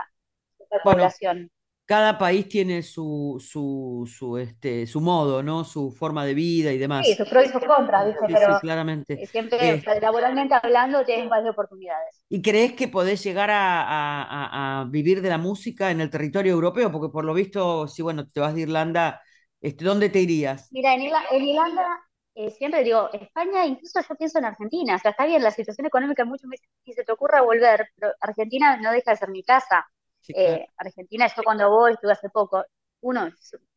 mucha 0.59 0.83
población. 0.85 1.51
Cada 1.87 2.17
país 2.19 2.49
tiene 2.49 2.83
su, 2.83 3.37
su, 3.47 4.11
su, 4.11 4.39
este, 4.39 4.87
su 4.87 5.01
modo, 5.03 5.43
¿no? 5.43 5.65
Su 5.65 5.91
forma 5.93 6.25
de 6.25 6.33
vida 6.35 6.73
y 6.73 6.79
demás. 6.79 7.07
Sí, 7.07 7.15
sus 7.15 7.29
pros 7.29 7.45
y 7.47 7.49
sus 7.53 7.63
contras, 7.65 8.07
¿viste? 8.07 8.27
Sí, 8.27 8.37
sí, 8.37 8.57
Pero 8.57 8.59
claramente. 8.59 9.21
eh, 9.21 9.27
siempre, 9.27 9.59
Eh, 9.59 9.79
o 9.79 9.81
sea, 9.81 10.01
laboralmente 10.01 10.55
hablando, 10.61 11.05
tienes 11.05 11.29
varias 11.29 11.53
oportunidades. 11.53 12.23
¿Y 12.29 12.43
crees 12.43 12.73
que 12.73 12.89
podés 12.89 13.23
llegar 13.23 13.51
a, 13.51 13.83
a- 13.83 14.81
a- 14.83 14.85
vivir 14.87 15.23
de 15.23 15.29
la 15.29 15.39
música 15.39 15.91
en 15.91 16.01
el 16.01 16.11
territorio 16.11 16.53
europeo? 16.53 16.91
Porque 16.91 17.13
por 17.13 17.25
lo 17.25 17.35
visto, 17.35 17.87
si 17.89 18.03
bueno, 18.03 18.27
te 18.27 18.41
vas 18.41 18.55
de 18.55 18.63
Irlanda, 18.63 19.21
este, 19.61 19.85
¿dónde 19.85 20.09
te 20.11 20.21
irías? 20.21 20.75
Mira, 20.75 20.95
en 20.95 21.03
Irla- 21.03 21.25
en 21.31 21.43
Irlanda, 21.45 21.87
eh, 22.35 22.51
siempre 22.51 22.83
digo, 22.85 23.11
España, 23.13 23.65
incluso 23.67 24.01
yo 24.09 24.15
pienso 24.17 24.39
en 24.39 24.45
Argentina, 24.47 24.97
o 24.97 24.99
sea, 24.99 25.13
está 25.13 25.25
bien, 25.27 25.43
la 25.43 25.51
situación 25.53 25.87
económica 25.87 26.25
mucho 26.25 26.47
me 26.49 26.57
dice, 26.57 26.69
si 26.85 26.93
se 26.93 27.05
te 27.05 27.13
ocurra 27.13 27.43
volver, 27.43 27.89
pero 27.97 28.13
Argentina 28.21 28.77
no 28.79 28.91
deja 28.93 29.13
de 29.13 29.17
ser 29.17 29.31
mi 29.31 29.43
casa. 29.45 29.87
Sí, 30.25 30.33
claro. 30.33 30.65
Eh, 30.65 30.69
Argentina, 30.79 31.27
yo 31.35 31.43
cuando 31.43 31.71
voy, 31.71 31.93
estuve 31.93 32.13
hace 32.13 32.31
poco, 32.31 32.65
uno, 33.03 33.27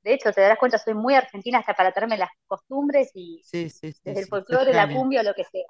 de 0.03 0.13
hecho, 0.13 0.31
te 0.31 0.41
darás 0.41 0.57
cuenta, 0.57 0.77
soy 0.77 0.93
muy 0.93 1.13
argentina 1.15 1.59
hasta 1.59 1.73
para 1.73 1.91
traerme 1.91 2.17
las 2.17 2.29
costumbres 2.47 3.11
y 3.13 3.43
Sí, 3.43 3.69
sí, 3.69 3.93
desde 4.05 4.21
el 4.21 4.27
folclore, 4.27 4.73
la 4.73 4.89
cumbia 4.89 5.21
o 5.21 5.23
lo 5.23 5.33
que 5.33 5.43
sea. 5.43 5.65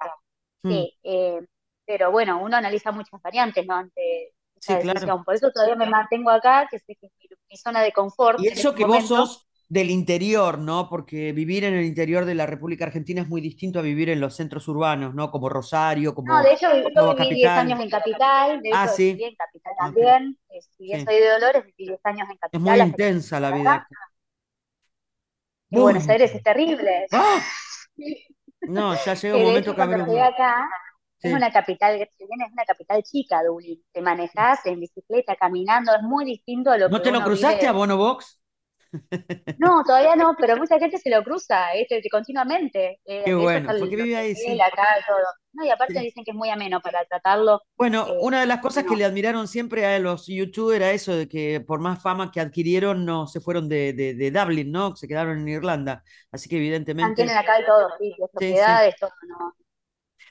Mm, 0.62 0.70
Sí, 0.70 0.98
eh, 1.02 1.40
pero 1.86 2.10
bueno, 2.12 2.40
uno 2.42 2.56
analiza 2.56 2.92
muchas 2.92 3.20
variantes, 3.22 3.66
¿no? 3.66 3.74
Ante 3.74 4.34
Sí, 4.60 4.74
esa 4.74 4.80
claro. 4.80 5.22
Por 5.24 5.34
eso 5.34 5.50
todavía 5.50 5.76
me 5.76 5.86
mantengo 5.86 6.30
acá, 6.30 6.68
que 6.70 6.76
es 6.76 6.84
mi, 6.88 6.96
mi 7.50 7.56
zona 7.56 7.82
de 7.82 7.92
confort 7.92 8.38
Y 8.40 8.48
eso 8.48 8.70
este 8.70 8.76
que 8.76 8.84
vos 8.84 9.08
sos, 9.08 9.47
del 9.68 9.90
interior, 9.90 10.58
¿no? 10.58 10.88
Porque 10.88 11.32
vivir 11.32 11.64
en 11.64 11.74
el 11.74 11.84
interior 11.84 12.24
de 12.24 12.34
la 12.34 12.46
República 12.46 12.84
Argentina 12.86 13.22
es 13.22 13.28
muy 13.28 13.40
distinto 13.40 13.78
a 13.78 13.82
vivir 13.82 14.08
en 14.10 14.20
los 14.20 14.36
centros 14.36 14.68
urbanos, 14.68 15.14
¿no? 15.14 15.30
Como 15.30 15.48
Rosario, 15.48 16.14
como 16.14 16.28
No, 16.28 16.42
de 16.42 16.52
hecho, 16.52 16.66
yo 16.94 17.16
viví 17.16 17.34
10 17.34 17.56
Capital. 17.56 17.56
años 17.56 17.80
en 17.80 17.88
Capital, 17.90 18.60
de 18.62 18.72
Ah, 18.72 18.88
hecho, 18.88 18.88
sí. 18.88 19.10
viví 19.10 19.24
en 19.24 19.34
Capital 19.36 19.72
también. 19.78 20.38
eh, 20.50 20.60
Si 20.76 20.88
Sí. 20.92 20.98
soy 20.98 21.16
de 21.20 21.28
Dolores, 21.30 21.64
viví 21.64 21.86
10 21.86 22.00
años 22.04 22.28
en 22.30 22.36
Es 22.52 22.60
Capital. 22.60 22.60
muy 22.60 22.80
hasta 22.82 22.98
que 22.98 23.08
intensa 23.08 23.40
la 23.40 23.50
vida. 23.52 23.86
Y 25.72 25.78
Muy 25.78 25.80
Buenos 25.80 26.08
Aires 26.08 26.34
es 26.34 26.42
terrible. 26.42 27.06
¡Ah! 27.10 27.42
No, 28.66 28.94
ya 28.94 29.14
llega 29.14 29.36
un 29.36 29.42
momento 29.42 29.74
que 29.74 29.82
cuando 29.88 29.98
llegué 29.98 30.20
abruma. 30.20 30.22
acá, 30.22 30.68
Sí. 31.18 31.28
es 31.28 31.32
una 31.32 31.52
capital, 31.52 32.00
es 32.02 32.08
una 32.52 32.64
capital 32.66 33.02
chica, 33.02 33.42
Dublín. 33.44 33.82
Te 33.92 34.02
manejás 34.02 34.64
en 34.66 34.80
bicicleta, 34.80 35.36
caminando, 35.36 35.94
es 35.94 36.02
muy 36.02 36.24
distinto 36.24 36.70
a 36.70 36.78
lo 36.78 36.90
¿No 36.90 37.02
que 37.02 37.02
te 37.02 37.12
lo 37.12 37.22
cruzaste 37.22 37.66
a. 37.68 37.72
Bono 37.72 37.96
Box? 37.96 38.37
No, 39.56 39.82
todavía 39.84 40.14
no, 40.16 40.36
pero 40.38 40.56
mucha 40.56 40.78
gente 40.78 40.98
se 40.98 41.10
lo 41.10 41.24
cruza, 41.24 41.72
¿viste? 41.74 42.00
continuamente. 42.10 43.00
Eh, 43.04 43.24
Qué 43.24 43.34
de 43.34 43.34
bueno, 43.34 43.74
porque 43.76 43.96
vive 43.96 44.16
ahí, 44.16 44.34
sí. 44.36 44.60
acá, 44.60 44.84
todo. 45.06 45.18
No, 45.52 45.64
y 45.64 45.70
aparte 45.70 45.98
Sí. 45.98 46.00
dicen 46.00 46.24
que 46.24 46.30
es 46.30 46.36
muy 46.36 46.50
ameno 46.50 46.80
para 46.80 47.04
tratarlo. 47.06 47.60
Bueno, 47.76 48.08
eh, 48.08 48.16
una 48.20 48.40
de 48.40 48.46
las 48.46 48.60
cosas 48.60 48.84
que 48.84 48.96
le 48.96 49.04
admiraron 49.04 49.46
siempre 49.46 49.86
a 49.86 49.98
los 50.00 50.26
youtubers 50.26 50.76
era 50.76 50.90
eso 50.90 51.14
de 51.14 51.28
que 51.28 51.60
por 51.60 51.78
más 51.80 52.02
fama 52.02 52.32
que 52.32 52.40
adquirieron 52.40 53.04
no 53.04 53.28
se 53.28 53.40
fueron 53.40 53.68
de, 53.68 53.92
de, 53.92 54.14
de 54.14 54.30
Dublín, 54.32 54.72
¿no? 54.72 54.96
Se 54.96 55.06
quedaron 55.06 55.38
en 55.38 55.48
Irlanda. 55.48 56.02
Así 56.32 56.48
que 56.48 56.56
evidentemente... 56.56 57.04
Mantienen 57.06 57.36
acá 57.36 57.60
y 57.60 57.66
todo, 57.66 57.88
sí, 57.98 58.14
las 58.18 58.30
sí. 58.38 58.54
propiedades, 58.56 58.96
todo, 58.96 59.10
¿no? 59.28 59.54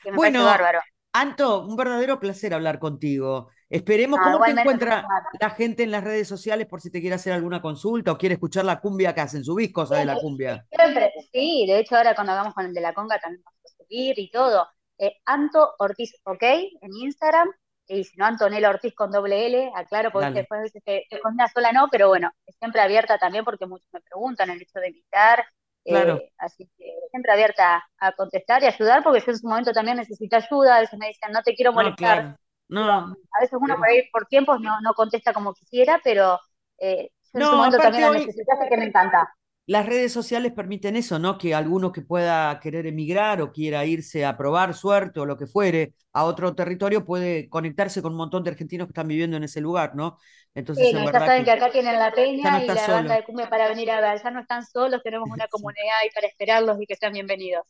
Que 0.03 0.11
me 0.11 0.17
Bueno, 0.17 0.43
bárbaro. 0.43 0.81
Anto, 1.19 1.65
un 1.65 1.75
verdadero 1.75 2.19
placer 2.19 2.53
hablar 2.53 2.79
contigo. 2.79 3.49
Esperemos, 3.69 4.19
Ah, 4.19 4.23
¿cómo 4.23 4.43
te 4.45 4.51
encuentra 4.51 5.03
la 5.39 5.49
gente 5.49 5.83
en 5.83 5.91
las 5.91 6.03
redes 6.03 6.27
sociales 6.27 6.67
por 6.67 6.79
si 6.81 6.91
te 6.91 7.01
quiere 7.01 7.15
hacer 7.15 7.33
alguna 7.33 7.61
consulta 7.61 8.11
o 8.11 8.17
quiere 8.17 8.33
escuchar 8.33 8.65
la 8.65 8.79
cumbia 8.79 9.13
que 9.15 9.21
hacen? 9.21 9.43
¿Subís 9.43 9.71
cosas 9.73 9.99
de 9.99 10.05
la 10.05 10.19
cumbia? 10.19 10.67
Siempre, 10.69 11.11
sí, 11.31 11.65
de 11.67 11.79
hecho 11.79 11.95
ahora 11.95 12.13
cuando 12.15 12.33
hagamos 12.33 12.53
con 12.53 12.65
el 12.65 12.73
de 12.73 12.81
la 12.81 12.93
conga 12.93 13.19
también 13.19 13.41
vamos 13.43 13.59
a 13.65 13.83
subir 13.83 14.19
y 14.19 14.29
todo. 14.31 14.67
Eh, 14.97 15.13
Anto 15.25 15.75
Ortiz, 15.79 16.13
ok, 16.23 16.41
en 16.43 16.93
Instagram, 17.01 17.49
y 17.87 18.03
si 18.03 18.17
no, 18.17 18.25
Antonella 18.25 18.69
Ortiz 18.69 18.93
con 18.95 19.11
doble 19.11 19.45
L, 19.47 19.71
aclaro, 19.75 20.11
porque 20.11 20.25
Dale. 20.25 20.39
después 20.39 20.71
te- 20.83 21.05
te- 21.09 21.19
con 21.21 21.33
una 21.33 21.47
sola 21.47 21.71
no, 21.71 21.87
pero 21.91 22.09
bueno, 22.09 22.31
es 22.45 22.55
siempre 22.57 22.81
abierta 22.81 23.17
también 23.17 23.45
porque 23.45 23.65
muchos 23.65 23.87
me 23.93 24.01
preguntan 24.01 24.49
el 24.49 24.61
hecho 24.61 24.79
de 24.79 24.89
invitar, 24.89 25.45
eh, 25.87 25.93
Claro. 25.93 26.21
así 26.39 26.69
que 26.77 26.85
siempre 27.11 27.33
abierta 27.33 27.85
a 27.99 28.13
contestar 28.13 28.63
y 28.63 28.67
ayudar, 28.67 29.03
porque 29.03 29.21
yo 29.25 29.33
en 29.33 29.39
su 29.39 29.47
momento 29.49 29.73
también 29.73 29.97
necesito 29.97 30.37
ayuda, 30.37 30.77
a 30.77 30.81
veces 30.81 30.99
me 30.99 31.07
dicen, 31.09 31.31
no 31.33 31.43
te 31.43 31.55
quiero 31.55 31.73
No, 31.73 31.73
molestar, 31.73 31.95
claro. 31.95 32.37
No, 32.69 33.17
a 33.33 33.41
veces 33.41 33.57
uno 33.61 33.75
por 33.77 33.87
ahí 33.89 34.09
por 34.11 34.25
tiempos 34.27 34.59
no, 34.61 34.79
no 34.81 34.93
contesta 34.93 35.33
como 35.33 35.53
quisiera, 35.53 35.99
pero 36.03 36.39
eh, 36.79 37.09
yo 37.33 37.39
en 37.41 37.47
su 37.47 37.55
momento 37.55 37.79
también 37.79 38.03
lo 38.05 38.11
necesitaste, 38.11 38.67
que 38.69 38.77
me 38.77 38.85
encanta. 38.85 39.29
Las 39.67 39.85
redes 39.85 40.13
sociales 40.13 40.53
permiten 40.53 40.95
eso, 40.95 41.19
¿no? 41.19 41.37
Que 41.37 41.53
alguno 41.55 41.91
que 41.91 42.01
pueda 42.01 42.59
querer 42.61 42.87
emigrar 42.87 43.41
o 43.41 43.51
quiera 43.53 43.85
irse 43.85 44.25
a 44.25 44.37
probar 44.37 44.73
suerte 44.75 45.19
o 45.19 45.25
lo 45.27 45.37
que 45.37 45.47
fuere 45.47 45.93
a 46.13 46.25
otro 46.25 46.55
territorio 46.55 47.05
puede 47.05 47.49
conectarse 47.49 48.01
con 48.01 48.13
un 48.13 48.17
montón 48.19 48.43
de 48.43 48.51
argentinos 48.51 48.87
que 48.87 48.91
están 48.91 49.07
viviendo 49.09 49.37
en 49.37 49.43
ese 49.43 49.61
lugar, 49.61 49.95
¿no? 49.95 50.17
Entonces, 50.55 50.91
Sí, 50.91 50.93
en 50.93 51.03
ya 51.11 51.21
saben 51.25 51.43
que 51.43 51.51
que 51.51 51.51
acá 51.51 51.71
tienen 51.71 51.99
la 51.99 52.11
peña 52.13 52.51
no 52.51 52.63
y 52.63 52.67
la 52.69 52.75
solo. 52.77 52.87
banda 52.89 53.15
de 53.15 53.23
cumbia 53.25 53.49
para 53.49 53.67
venir 53.67 53.89
a 53.91 53.99
ver. 54.01 54.21
Ya 54.23 54.31
no 54.31 54.39
están 54.41 54.65
solos, 54.65 55.01
tenemos 55.03 55.29
una 55.29 55.47
comunidad 55.49 55.95
ahí 56.01 56.09
para 56.13 56.27
esperarlos 56.27 56.77
y 56.81 56.85
que 56.85 56.95
sean 56.95 57.13
bienvenidos. 57.13 57.63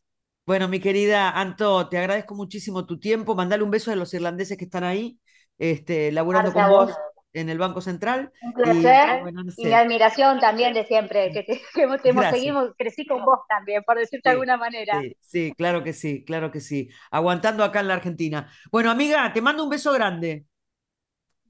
Bueno, 0.45 0.67
mi 0.69 0.79
querida 0.79 1.29
Anto, 1.31 1.89
te 1.89 1.97
agradezco 1.97 2.33
muchísimo 2.33 2.85
tu 2.85 2.99
tiempo. 2.99 3.35
Mandale 3.35 3.63
un 3.63 3.71
beso 3.71 3.91
a 3.91 3.95
los 3.95 4.13
irlandeses 4.13 4.57
que 4.57 4.63
están 4.65 4.83
ahí, 4.85 5.19
este, 5.57 6.11
laburando 6.13 6.53
con 6.53 6.67
vos. 6.67 6.89
vos 6.89 6.97
en 7.37 7.49
el 7.49 7.57
Banco 7.57 7.81
Central. 7.81 8.31
Un 8.39 8.51
Y 8.61 8.87
placer 8.87 9.21
bueno, 9.21 9.43
no 9.43 9.51
y 9.55 9.67
mi 9.67 9.73
admiración 9.75 10.39
también 10.39 10.73
de 10.73 10.85
siempre, 10.85 11.31
que, 11.31 11.43
te, 11.43 11.61
que 11.75 11.83
hemos- 11.83 12.01
te 12.01 12.09
hemos 12.09 12.27
Gracias. 12.27 12.29
seguimos, 12.29 12.71
crecí 12.77 13.05
con 13.05 13.23
vos 13.25 13.39
también, 13.47 13.83
por 13.83 13.97
decirte 13.97 14.29
de 14.29 14.33
alguna 14.33 14.57
manera. 14.57 15.03
Sí, 15.03 15.17
sí, 15.19 15.53
claro 15.57 15.83
que 15.83 15.91
sí, 15.93 16.23
claro 16.23 16.49
que 16.51 16.61
sí. 16.61 16.89
Aguantando 17.11 17.63
acá 17.63 17.81
en 17.81 17.87
la 17.89 17.95
Argentina. 17.95 18.49
Bueno, 18.71 18.89
amiga, 18.89 19.31
te 19.33 19.41
mando 19.41 19.63
un 19.63 19.69
beso 19.69 19.91
grande. 19.93 20.45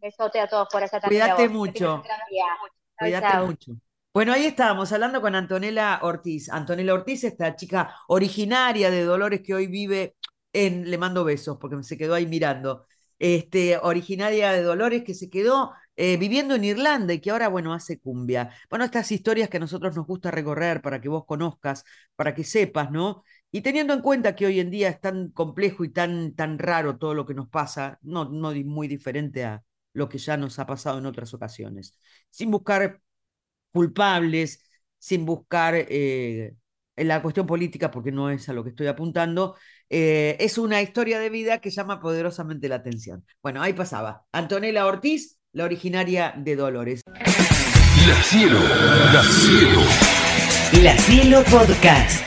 Besote 0.02 0.40
a 0.40 0.48
todos 0.48 0.68
por 0.72 0.82
allá 0.82 1.00
también. 1.00 1.10
Cuídate 1.10 1.50
mucho. 1.50 2.04
Cuídate 2.98 3.38
chau. 3.38 3.46
mucho. 3.46 3.74
Bueno, 4.14 4.34
ahí 4.34 4.46
estábamos 4.46 4.92
hablando 4.92 5.22
con 5.22 5.36
Antonella 5.36 6.00
Ortiz. 6.02 6.50
Antonella 6.50 6.94
Ortiz, 6.94 7.24
esta 7.24 7.56
chica 7.56 7.96
originaria 8.08 8.90
de 8.92 9.04
Dolores 9.04 9.42
que 9.44 9.54
hoy 9.54 9.68
vive 9.68 10.16
en, 10.54 10.90
le 10.90 10.98
mando 10.98 11.24
besos 11.24 11.58
porque 11.60 11.84
se 11.84 11.98
quedó 11.98 12.16
ahí 12.16 12.26
mirando, 12.26 12.86
este, 13.20 13.78
originaria 13.78 14.52
de 14.52 14.62
Dolores 14.62 15.04
que 15.04 15.14
se 15.14 15.30
quedó 15.30 15.74
eh, 15.96 16.18
viviendo 16.18 16.56
en 16.56 16.64
Irlanda 16.64 17.14
y 17.14 17.20
que 17.20 17.32
ahora, 17.32 17.48
bueno, 17.48 17.74
hace 17.74 18.00
cumbia. 18.00 18.52
Bueno, 18.70 18.86
estas 18.86 19.12
historias 19.12 19.50
que 19.50 19.58
a 19.58 19.60
nosotros 19.60 19.96
nos 19.96 20.06
gusta 20.06 20.30
recorrer 20.32 20.82
para 20.82 21.02
que 21.02 21.10
vos 21.10 21.26
conozcas, 21.26 21.84
para 22.16 22.36
que 22.36 22.44
sepas, 22.44 22.92
¿no? 22.92 23.24
Y 23.52 23.62
teniendo 23.62 23.94
en 23.94 24.02
cuenta 24.02 24.36
que 24.36 24.46
hoy 24.46 24.60
en 24.60 24.70
día 24.70 24.90
es 24.90 25.02
tan 25.02 25.32
complejo 25.32 25.84
y 25.84 25.90
tan, 25.90 26.36
tan 26.36 26.60
raro 26.60 26.98
todo 26.98 27.14
lo 27.14 27.26
que 27.26 27.34
nos 27.34 27.50
pasa, 27.50 27.98
no, 28.04 28.26
no 28.26 28.52
muy 28.66 28.88
diferente 28.88 29.44
a 29.46 29.64
lo 29.94 30.08
que 30.10 30.20
ya 30.20 30.38
nos 30.38 30.60
ha 30.60 30.68
pasado 30.68 31.00
en 31.00 31.06
otras 31.08 31.34
ocasiones, 31.34 31.98
sin 32.30 32.52
buscar 32.52 33.02
culpables, 33.72 34.64
sin 35.00 35.26
buscar 35.26 35.76
eh, 35.76 36.56
en 36.98 37.08
la 37.08 37.22
cuestión 37.22 37.46
política, 37.46 37.92
porque 37.92 38.12
no 38.12 38.30
es 38.30 38.50
a 38.50 38.54
lo 38.54 38.64
que 38.64 38.72
estoy 38.72 38.88
apuntando, 38.88 39.56
eh, 39.90 40.36
es 40.40 40.58
una 40.58 40.82
historia 40.82 41.20
de 41.20 41.30
vida 41.30 41.60
que 41.60 41.70
llama 41.70 42.00
poderosamente 42.02 42.68
la 42.68 42.76
atención. 42.76 43.24
Bueno, 43.42 43.62
ahí 43.62 43.74
pasaba. 43.74 44.26
Antonella 44.34 44.86
Ortiz, 44.86 45.40
la 45.54 45.64
originaria 45.64 46.34
de 46.36 46.56
Dolores. 46.56 47.02
La 47.06 48.24
cielo, 48.24 48.60
la 49.14 49.24
cielo. 49.24 49.82
La 50.84 50.98
Cielo 50.98 51.44
Podcast. 51.50 52.27